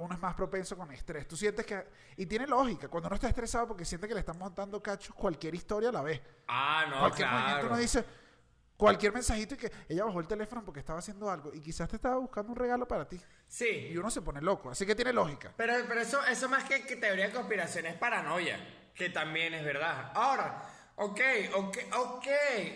[0.00, 1.28] Uno es más propenso con estrés.
[1.28, 1.86] Tú sientes que.
[2.16, 2.88] Y tiene lógica.
[2.88, 6.22] Cuando uno está estresado porque siente que le están montando cachos, cualquier historia la ve.
[6.48, 7.66] Ah, no, cualquier claro.
[7.66, 8.04] uno dice.
[8.78, 11.96] Cualquier mensajito y que ella bajó el teléfono porque estaba haciendo algo y quizás te
[11.96, 13.20] estaba buscando un regalo para ti.
[13.46, 14.70] Sí, Y uno se pone loco.
[14.70, 15.52] Así que tiene lógica.
[15.54, 18.58] Pero, pero eso, eso más que, que teoría de conspiración es paranoia,
[18.94, 20.12] que también es verdad.
[20.14, 21.20] Ahora, ok,
[21.56, 22.26] ok, ok,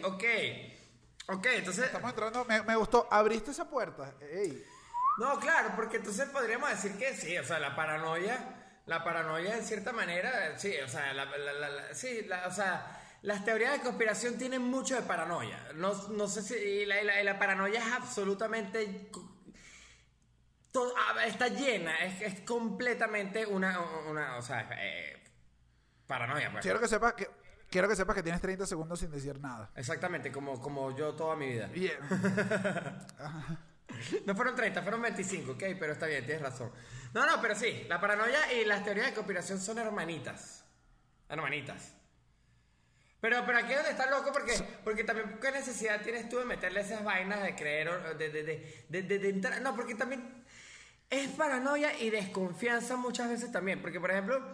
[0.03, 0.25] ok.
[1.29, 1.87] Ok, entonces...
[1.87, 2.45] Estamos entrando.
[2.45, 3.09] Me, me gustó.
[3.11, 4.13] Abriste esa puerta.
[4.21, 4.63] Ey.
[5.19, 9.65] No, claro, porque entonces podríamos decir que sí, o sea, la paranoia, la paranoia en
[9.65, 13.73] cierta manera, sí, o sea, la, la- la- la- sí, la- o sea, las teorías
[13.73, 15.59] de conspiración tienen mucho de paranoia.
[15.75, 19.09] No, no sé si, y la, y la- y la paranoia es absolutamente...
[20.73, 23.79] todo- ah, está llena, es, es completamente una,
[24.11, 25.23] una, o sea, eh,
[26.07, 26.63] paranoia, pues.
[26.63, 27.31] Quiero que sepas que.
[27.71, 29.71] Quiero que sepas que tienes 30 segundos sin decir nada.
[29.75, 31.67] Exactamente, como, como yo toda mi vida.
[31.69, 31.99] Bien.
[34.27, 36.71] No fueron 30, fueron 25, ok, pero está bien, tienes razón.
[37.13, 40.65] No, no, pero sí, la paranoia y las teorías de conspiración son hermanitas.
[41.29, 41.93] Hermanitas.
[43.21, 44.53] Pero, pero aquí es donde está loco porque,
[44.85, 48.85] porque también qué necesidad tienes tú de meterle esas vainas de creer, o de, de,
[48.89, 49.63] de, de- entrar.
[49.63, 50.45] No, porque también
[51.09, 53.81] es paranoia y desconfianza muchas veces también.
[53.81, 54.47] Porque, por ejemplo,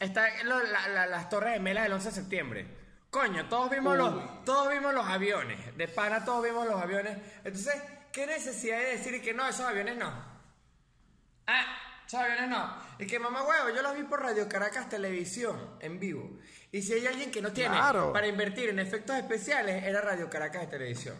[0.00, 2.66] está lo- la- la- las torres gemelas del 11 de septiembre.
[3.10, 5.76] Coño, todos vimos, los, todos vimos los aviones.
[5.76, 7.18] De pana todos vimos los aviones.
[7.44, 7.74] Entonces,
[8.12, 10.32] ¿qué necesidad de decir que no, esos aviones no?
[11.46, 11.64] Ah,
[12.06, 12.76] esos aviones no.
[12.98, 16.38] Y que mamá huevo, yo los vi por Radio Caracas Televisión en vivo.
[16.70, 18.12] Y si hay alguien que no tiene Claro.
[18.12, 21.16] para invertir en efectos especiales, era Radio Caracas de Televisión.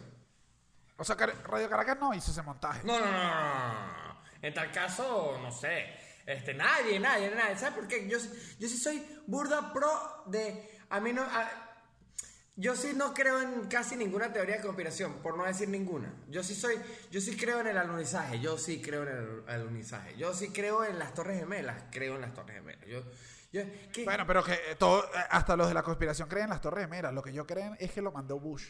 [0.97, 2.81] O sea, que Radio Caracas no hizo ese montaje.
[2.83, 4.21] No, no, no, no, no, no.
[4.41, 5.99] En tal caso, no sé.
[6.25, 7.57] Este, nadie, nadie, nadie.
[7.57, 8.07] ¿Sabes por qué?
[8.07, 8.17] Yo,
[8.59, 10.79] yo sí soy burda pro de.
[10.89, 11.23] A mí no.
[11.23, 11.72] a-
[12.55, 16.13] yo sí no creo en casi ninguna teoría de conspiración, por no decir ninguna.
[16.29, 16.79] Yo sí soy,
[17.09, 20.15] yo sí creo en el alunizaje, yo sí creo en el alunizaje.
[20.17, 22.85] Yo sí creo en las Torres Gemelas, creo en las Torres Gemelas.
[22.87, 23.01] Yo,
[23.51, 24.03] yo, ¿qué?
[24.05, 26.85] Bueno, pero que eh, todo, eh, hasta los de la conspiración creen en las Torres
[26.85, 27.13] Gemelas.
[27.13, 28.69] Lo que yo creen es que lo mandó Bush.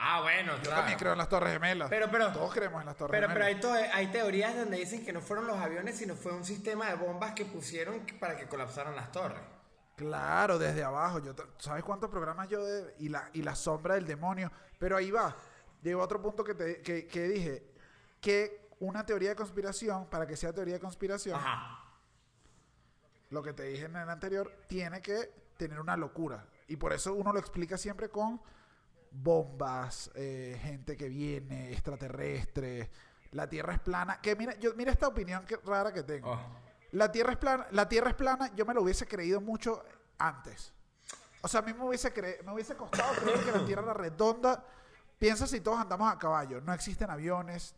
[0.00, 0.76] Ah, bueno, Yo claro.
[0.76, 1.88] también creo en las Torres Gemelas.
[1.90, 3.90] Pero, pero, Todos creemos en las Torres pero, pero hay, Gemelas.
[3.94, 7.32] hay teorías donde dicen que no fueron los aviones, sino fue un sistema de bombas
[7.32, 9.40] que pusieron para que colapsaran las torres.
[9.98, 11.18] Claro, desde abajo.
[11.18, 14.50] Yo, ¿Sabes cuántos programas yo de, y, la, y la sombra del demonio?
[14.78, 15.36] Pero ahí va.
[15.82, 17.72] Llegó a otro punto que, te, que, que dije
[18.20, 21.84] que una teoría de conspiración, para que sea teoría de conspiración, Ajá.
[23.30, 26.46] lo que te dije en el anterior, tiene que tener una locura.
[26.68, 28.40] Y por eso uno lo explica siempre con
[29.10, 32.88] bombas, eh, gente que viene, extraterrestres,
[33.32, 34.20] la Tierra es plana.
[34.20, 36.30] Que mira, yo, mira esta opinión que, rara que tengo.
[36.30, 36.67] Oh.
[36.92, 39.84] La Tierra es plana, la Tierra es plana, yo me lo hubiese creído mucho
[40.18, 40.72] antes.
[41.42, 43.94] O sea, a mí me hubiese, cre- me hubiese costado creer que la Tierra era
[43.94, 44.64] redonda.
[45.18, 47.74] Piensa si todos andamos a caballo, no existen aviones.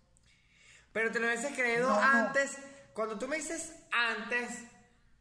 [0.93, 2.01] Pero te lo hubieses creído No, no.
[2.03, 2.59] antes.
[2.95, 4.65] Cuando tú me dices antes.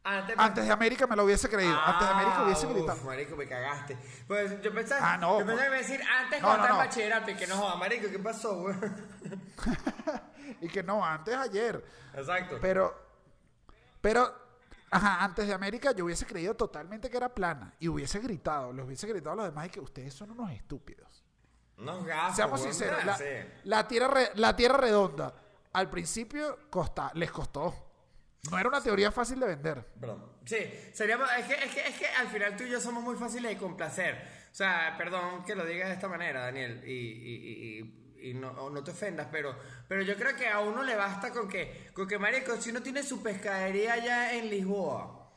[0.02, 1.78] Antes, Antes de América me lo hubiese creído.
[1.78, 2.98] antes de América hubiese Ah, gritado.
[2.98, 3.98] uf, marico, me cagaste.
[4.26, 5.56] Pues yo pensaba, Ah, no, yo pensaba pues.
[5.56, 6.78] que me iba a decir antes No, cuando no, no.
[6.78, 8.76] bachillerato y que no joda, marico, ¿qué pasó, güey?
[10.62, 11.84] Y que no, antes ayer.
[12.14, 12.58] Exacto.
[12.60, 13.09] Pero,
[14.00, 14.32] pero,
[14.90, 17.74] ajá, antes de América yo hubiese creído totalmente que era plana.
[17.78, 21.24] Y hubiese gritado, les hubiese gritado a los demás y que ustedes son unos estúpidos.
[21.78, 22.36] Unos gastos.
[22.36, 23.24] Seamos sinceros, la, sí.
[23.64, 25.34] la tierra re- la tierra redonda,
[25.72, 27.86] al principio costa, les costó.
[28.50, 29.84] No era una teoría fácil de vender.
[30.00, 30.32] Perdón.
[30.46, 30.56] Sí,
[30.94, 33.52] seríamos, es que, es, que, es que al final tú y yo somos muy fáciles
[33.52, 34.40] de complacer.
[34.50, 38.70] O sea, perdón que lo digas de esta manera, Daniel, y, y, y- y- no,
[38.70, 39.54] no te ofendas, pero,
[39.88, 42.82] pero yo creo que a uno le basta con que, con que, marico, si uno
[42.82, 45.30] tiene su pescadería allá en Lisboa,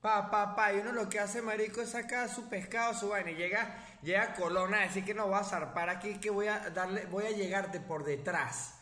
[0.00, 3.30] pa, pa, pa, y uno lo que hace, marico, es sacar su pescado, su vaina,
[3.30, 6.46] y llega, llega a Colón a decir que no va a zarpar aquí, que voy
[6.48, 8.74] a darle, voy a llegarte por detrás.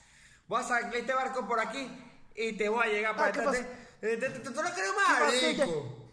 [0.47, 1.89] Voy a sacar este barco por aquí
[2.35, 4.43] y te voy a llegar por Ah, ¿qué detrás.
[4.43, 6.11] ¿Tú no crees marico?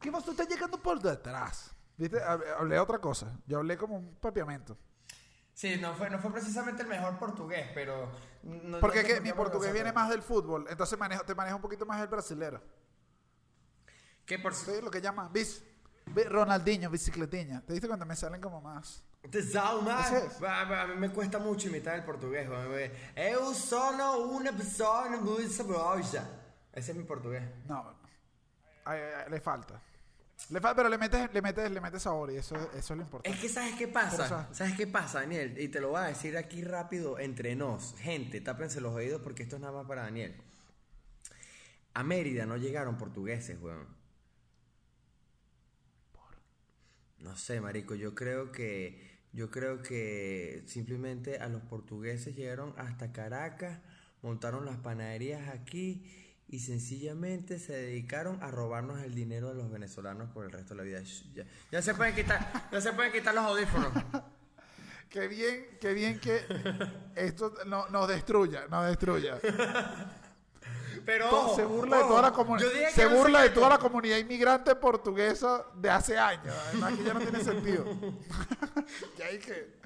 [0.00, 1.72] ¿Qué más tú estás llegando por detrás?
[1.96, 2.18] ¿Viste?
[2.22, 3.36] Hab- Hablé otra cosa.
[3.46, 4.78] Yo hablé como un papiamento.
[5.60, 8.10] Sí, no fue, no fue precisamente el mejor portugués, pero...
[8.44, 10.64] no- Porque no que mi portugués viene más del fútbol.
[10.70, 12.62] Entonces manejo, te maneja un poquito más el brasilero.
[14.24, 15.62] ¿Qué por Sí, lo que llama bis,
[16.06, 17.60] bi- Ronaldinho, bicicletiña.
[17.60, 18.06] ¿Te diste cuenta?
[18.06, 19.04] Me salen como más.
[19.30, 20.00] Te salma.
[20.00, 20.42] Ese es.
[20.42, 22.48] A, mí me cuesta mucho imitar el portugués.
[23.14, 26.24] Eu sono una persona muy sabrosa.
[26.72, 27.42] Ese es mi portugués.
[27.66, 27.98] No,
[29.28, 29.78] le falta.
[30.50, 33.36] Le pero le metes, le metes, le metes sabor y eso, eso es lo importante.
[33.36, 34.48] Es que ¿sabes qué pasa?
[34.52, 35.56] ¿Sabes qué pasa, Daniel?
[35.58, 37.94] Y te lo voy a decir aquí rápido entre nos.
[37.98, 40.34] Gente, tápense los oídos porque esto es nada más para Daniel.
[41.94, 43.86] A Mérida no llegaron portugueses, weón.
[47.18, 53.12] No sé, marico, yo creo que yo creo que simplemente a los portugueses llegaron hasta
[53.12, 53.78] Caracas,
[54.22, 60.30] montaron las panaderías aquí y sencillamente se dedicaron a robarnos el dinero de los venezolanos
[60.30, 61.00] por el resto de la vida.
[61.32, 63.92] Ya, ya se pueden quitar, ya se pueden quitar los audífonos.
[65.08, 66.40] Qué bien, qué bien que
[67.16, 69.40] esto no, nos destruya, nos destruya.
[71.04, 72.68] Pero ojo, se burla de toda la comunidad.
[72.94, 76.54] Se burla de toda la comunidad inmigrante portuguesa de hace años.
[76.68, 77.84] Además que ya no tiene sentido.
[79.18, 79.80] ya hay que.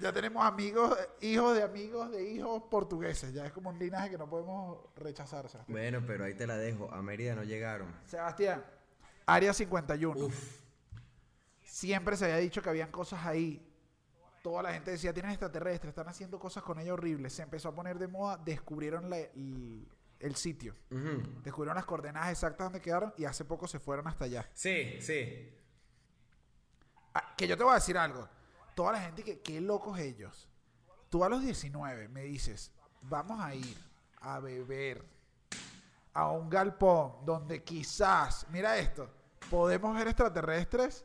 [0.00, 3.32] Ya tenemos amigos, hijos de amigos de hijos portugueses.
[3.32, 5.48] Ya es como un linaje que no podemos rechazar.
[5.48, 5.72] Sebastián.
[5.76, 6.92] Bueno, pero ahí te la dejo.
[6.92, 7.94] A Mérida no llegaron.
[8.06, 8.64] Sebastián,
[9.26, 10.26] Área 51.
[10.26, 10.60] Uf.
[11.62, 13.70] Siempre se había dicho que habían cosas ahí.
[14.42, 17.32] Toda la gente decía, tienen extraterrestres, están haciendo cosas con ellos horribles.
[17.32, 19.88] Se empezó a poner de moda, descubrieron la- el,
[20.20, 20.74] el sitio.
[21.42, 24.48] Descubrieron las coordenadas exactas donde quedaron y hace poco se fueron hasta allá.
[24.52, 25.50] Sí, sí.
[27.14, 28.28] Ah, que yo te voy a decir algo.
[28.74, 30.48] Toda la gente que, qué locos ellos.
[31.10, 32.72] Tú a los 19 me dices,
[33.02, 33.78] vamos a ir
[34.20, 35.04] a beber
[36.12, 39.08] a un galpón donde quizás, mira esto,
[39.50, 41.04] podemos ver extraterrestres.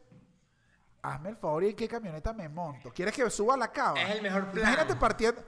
[1.02, 2.92] Hazme el favor y en qué camioneta me monto.
[2.92, 4.02] ¿Quieres que suba a la cava?
[4.02, 4.58] Es el mejor plan.
[4.66, 5.42] Imagínate partiendo,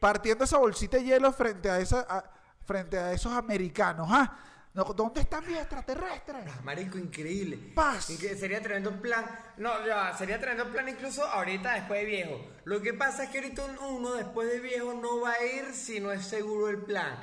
[0.00, 2.24] partiendo esa bolsita de hielo frente a esa, a-
[2.64, 4.08] frente a esos americanos.
[4.10, 4.36] ¿ah?
[4.74, 6.60] No, ¿Dónde están mis extraterrestres?
[6.64, 7.56] Marico, increíble.
[7.76, 8.10] Paz.
[8.10, 9.24] Incre- sería tremendo plan.
[9.56, 12.40] No, ya, sería tremendo plan incluso ahorita después de viejo.
[12.64, 15.72] Lo que pasa es que ahorita un- uno después de viejo no va a ir
[15.74, 17.16] si no es seguro el plan.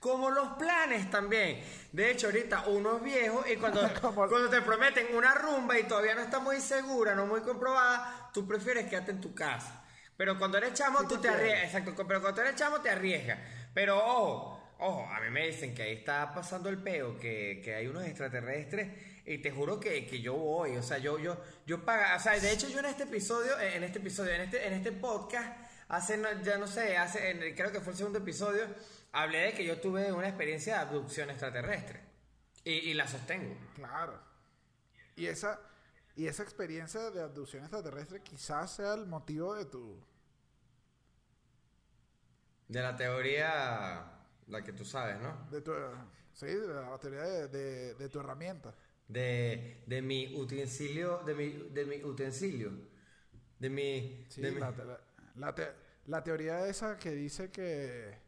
[0.00, 1.62] Como los planes también.
[1.92, 3.80] De hecho, ahorita uno es viejo y cuando,
[4.28, 8.46] cuando te prometen una rumba y todavía no está muy segura, no muy comprobada, tú
[8.48, 9.84] prefieres quedarte en tu casa.
[10.16, 11.64] Pero cuando eres chamo, tú te arriesgas.
[11.74, 13.38] Exacto, pero cuando eres chamo, te arriesgas.
[13.74, 17.74] Pero ojo, ojo, a mí me dicen que ahí está pasando el peo, que, que
[17.74, 19.16] hay unos extraterrestres.
[19.24, 22.38] Y te juro que, que yo voy, o sea, yo, yo, yo paga, o sea,
[22.38, 25.58] de hecho yo en este episodio, en este episodio, en este, en este podcast,
[25.88, 28.66] hace, ya no sé, hace, en el- creo que fue el segundo episodio,
[29.12, 32.00] hablé de que yo tuve una experiencia de abducción extraterrestre.
[32.62, 33.56] Y, y la sostengo.
[33.74, 34.20] Claro.
[35.16, 35.60] Y esa,
[36.14, 40.00] Y esa experiencia de abducción extraterrestre quizás sea el motivo de tu...
[42.68, 44.15] De la teoría,
[44.46, 45.48] la que tú sabes, ¿no?
[45.50, 45.72] De tu
[46.32, 48.74] sí, de la teoría de, de- de tu herramienta.
[49.08, 52.72] De, de mi utensilio, de mi, de mi utensilio.
[53.58, 54.26] De mi...
[54.28, 55.00] Sí, de la, te- la-
[55.36, 55.72] la te-
[56.06, 58.18] la teoría esa que dice que...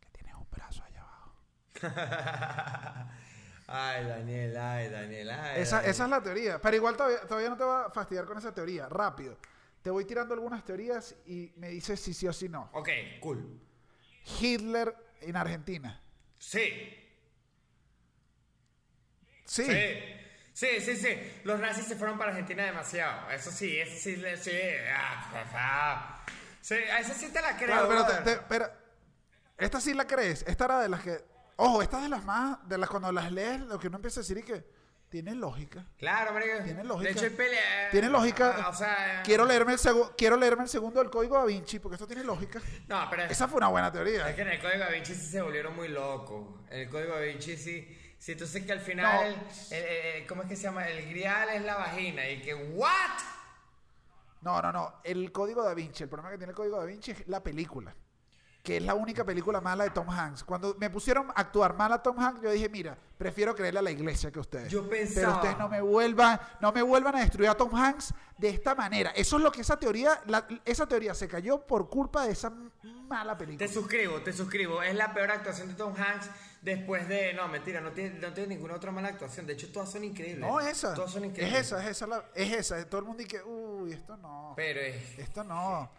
[0.00, 1.34] Que tienes un brazo allá abajo.
[3.66, 5.60] ay, Daniel, ay, Daniel, ay.
[5.62, 5.90] Esa, Daniel.
[5.92, 6.60] esa es la teoría.
[6.60, 8.88] Pero igual todavía, todavía no te voy a fastidiar con esa teoría.
[8.88, 9.38] Rápido.
[9.82, 12.70] Te voy tirando algunas teorías y me dices si sí o si no.
[12.72, 12.88] Ok,
[13.20, 13.60] cool.
[14.40, 16.02] Hitler en Argentina.
[16.38, 16.98] Sí.
[19.44, 19.64] Sí.
[20.54, 20.80] Sí.
[20.80, 21.40] Sí, sí.
[21.44, 23.30] Los nazis se fueron para Argentina demasiado.
[23.30, 24.50] Eso sí, eso sí, sí.
[24.94, 26.24] Ah.
[26.60, 27.66] Sí, a esa sí te la creo.
[27.68, 28.38] Claro, pero, te- brother.
[28.38, 28.70] te- pero
[29.58, 30.44] esta sí la crees.
[30.46, 31.24] Esta era de las que.
[31.56, 32.58] Ojo, esta es de las más.
[32.68, 34.64] De las cuando las lees, lo que uno empieza a decir es que
[35.12, 35.84] tiene lógica.
[35.98, 36.64] Claro, marico.
[36.64, 37.12] Tiene lógica.
[37.12, 37.90] De hecho, pelea.
[37.90, 38.56] Tiene lógica.
[38.64, 39.20] Ah, O sea.
[39.22, 42.24] quiero, leerme el segu- quiero leerme el segundo del código da Vinci, porque esto tiene
[42.24, 42.62] lógica.
[42.88, 43.24] No, pero.
[43.24, 44.26] Esa fue una buena teoría.
[44.30, 46.58] Es que en el código da Vinci sí se volvieron muy locos.
[46.70, 47.98] En el código da Vinci sí.
[48.18, 48.84] Sí, tú sé que al No.
[48.84, 49.46] final.
[49.70, 49.84] el- el-
[50.22, 50.88] el- ¿Cómo es que se llama?
[50.88, 52.26] El grial es la vagina.
[52.30, 52.88] Y que, ¿what?
[54.40, 54.94] No, no, no.
[55.04, 57.94] El código da Vinci, el problema que tiene el código da Vinci es la película.
[58.62, 60.44] Que es la única película mala de Tom Hanks.
[60.44, 63.82] Cuando me pusieron a actuar mal a Tom Hanks, yo dije, mira, prefiero creerle a
[63.82, 64.70] la iglesia que ustedes.
[64.70, 68.14] Yo Pero pensaba- ustedes no me vuelvan, no me vuelvan a destruir a Tom Hanks
[68.38, 69.10] de esta manera.
[69.16, 72.52] Eso es lo que esa teoría, la- esa teoría se cayó por culpa de esa
[73.08, 73.66] mala película.
[73.66, 74.80] Te suscribo, te suscribo.
[74.80, 76.30] Es la peor actuación de Tom Hanks
[76.62, 77.32] después de.
[77.34, 79.44] No, mentira, no tiene, no tiene ninguna otra mala actuación.
[79.44, 80.38] De hecho, todas son increíbles.
[80.48, 80.94] No, esa.
[80.94, 81.60] Todas son Es increíbles.
[81.66, 82.88] esa, es esa, la- es esa.
[82.88, 84.52] Todo el mundo dice, uy, esto no.
[84.54, 85.18] Pero es.
[85.18, 85.90] Esto no.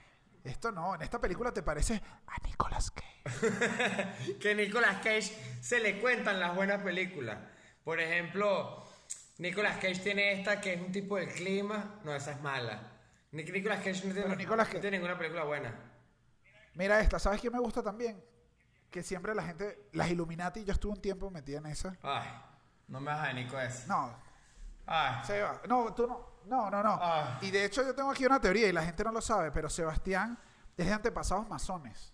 [0.44, 0.96] Esto no.
[0.96, 4.38] En esta película te parece a Nicolas Cage.
[4.40, 7.38] que Nicolas Cage se le cuentan las buenas películas.
[7.84, 8.86] Por ejemplo,
[9.38, 12.00] Nicolas Cage tiene esta que es un tipo del clima.
[12.04, 12.92] No, esa es mala.
[13.32, 15.74] Nic- Nicolas Cage no tiene, Pero Nicolas no Cage- tiene ninguna película buena.
[16.76, 18.24] Mira esta, ¿sabes qué me gusta también?
[18.92, 21.98] Que siempre la gente, las Illuminati, yo estuve un tiempo metida en esa.
[22.04, 22.30] Ay,
[22.88, 23.88] no me vas a Nico eso.
[23.88, 24.16] No,
[24.86, 25.22] Ay,
[25.68, 26.98] no, tú no, no, no, no.
[27.02, 27.40] Ah.
[27.42, 29.70] Y de hecho yo tengo aquí una teoría y la gente no lo sabe, pero
[29.70, 30.38] Sebastián
[30.78, 32.12] es de antepasados masones.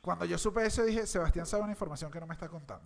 [0.00, 2.84] Cuando yo supe eso dije, Sebastián sabe una información que no me está contando.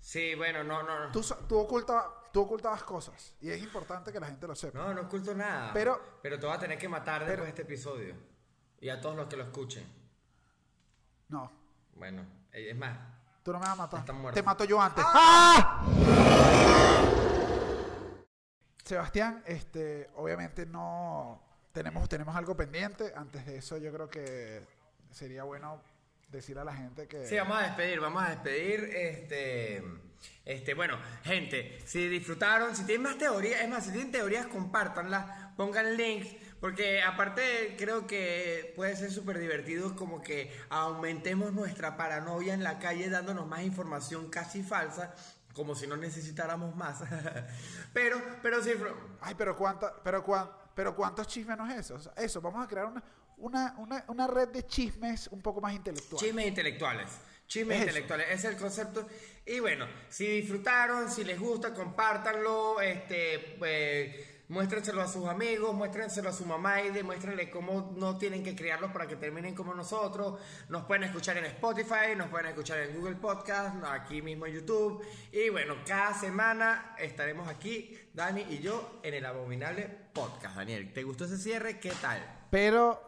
[0.00, 1.10] sí, bueno, no, no.
[1.12, 4.78] Tú, sa- tú, oculta- tú ocultabas cosas y es importante que la gente lo sepa.
[4.78, 5.72] No, no oculto nada.
[5.72, 8.14] Pero- pero te vas a tener que matar después pero- de este episodio.
[8.80, 9.86] Y a todos los que lo escuchen.
[11.28, 11.50] No,
[11.94, 12.22] Bueno,
[12.52, 12.96] eh, es más.
[13.42, 14.04] tú no me vas a matar.
[14.34, 15.04] Te mato yo antes.
[15.06, 15.84] ¡Ah!
[18.84, 23.12] Sebastián, este, obviamente no tenemos, tenemos algo pendiente.
[23.16, 24.62] Antes de eso, yo creo que
[25.10, 25.80] sería bueno
[26.28, 27.26] decir a la gente que.
[27.26, 28.84] Sí, vamos a despedir, vamos a despedir.
[28.94, 29.82] Este,
[30.44, 35.54] este, bueno, gente, si disfrutaron, si tienen más teorías, es más, si tienen teorías, compártanlas,
[35.56, 36.28] pongan links,
[36.60, 42.78] porque aparte creo que puede ser súper divertido como que aumentemos nuestra paranoia en la
[42.78, 45.14] calle dándonos más información casi falsa,
[45.54, 47.00] como si no necesitáramos más.
[47.94, 48.72] pero, pero sí,
[49.20, 51.94] Ay, pero cuánta, pero cuán- pero cuántos chismes no es eso.
[51.94, 53.02] O sea, eso, vamos a crear una,
[53.38, 56.20] una, una, una red de chismes un poco más intelectual.
[56.20, 57.08] Chismes intelectuales.
[57.46, 59.06] Chismes Es intelectuales, ese es el concepto.
[59.46, 64.16] Y bueno, si disfrutaron, si les gusta, compártanlo, este, pues,
[64.48, 68.90] muéstrenselo a sus amigos, muéstrenselo a su mamá y demuéstrenle cómo no tienen que criarlos
[68.92, 70.40] para que terminen como nosotros.
[70.68, 75.04] Nos pueden escuchar en Spotify, nos pueden escuchar en Google Podcast, aquí mismo en YouTube.
[75.32, 80.56] Y bueno, cada semana estaremos aquí, Dani y yo, en el Abominable Podcast.
[80.56, 81.80] Daniel, ¿te gustó ese cierre?
[81.80, 82.20] ¿Qué tal?
[82.50, 83.00] Pero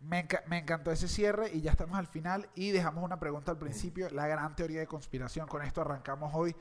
[0.00, 3.58] me, me encantó ese cierre y ya estamos al final y dejamos una pregunta al
[3.58, 4.10] principio.
[4.10, 6.56] La gran teoría de conspiración, con esto arrancamos hoy,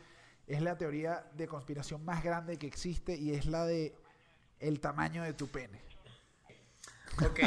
[0.46, 3.96] es la teoría de conspiración más grande que existe y es la de
[4.60, 5.82] el tamaño de tu pene.
[7.26, 7.40] Ok.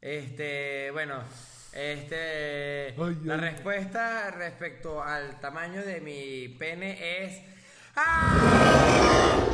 [0.00, 1.22] Este, bueno,
[1.72, 3.40] este, Ay, la ay.
[3.40, 7.42] respuesta respecto al tamaño de mi pene es
[7.96, 9.46] ¡Ah!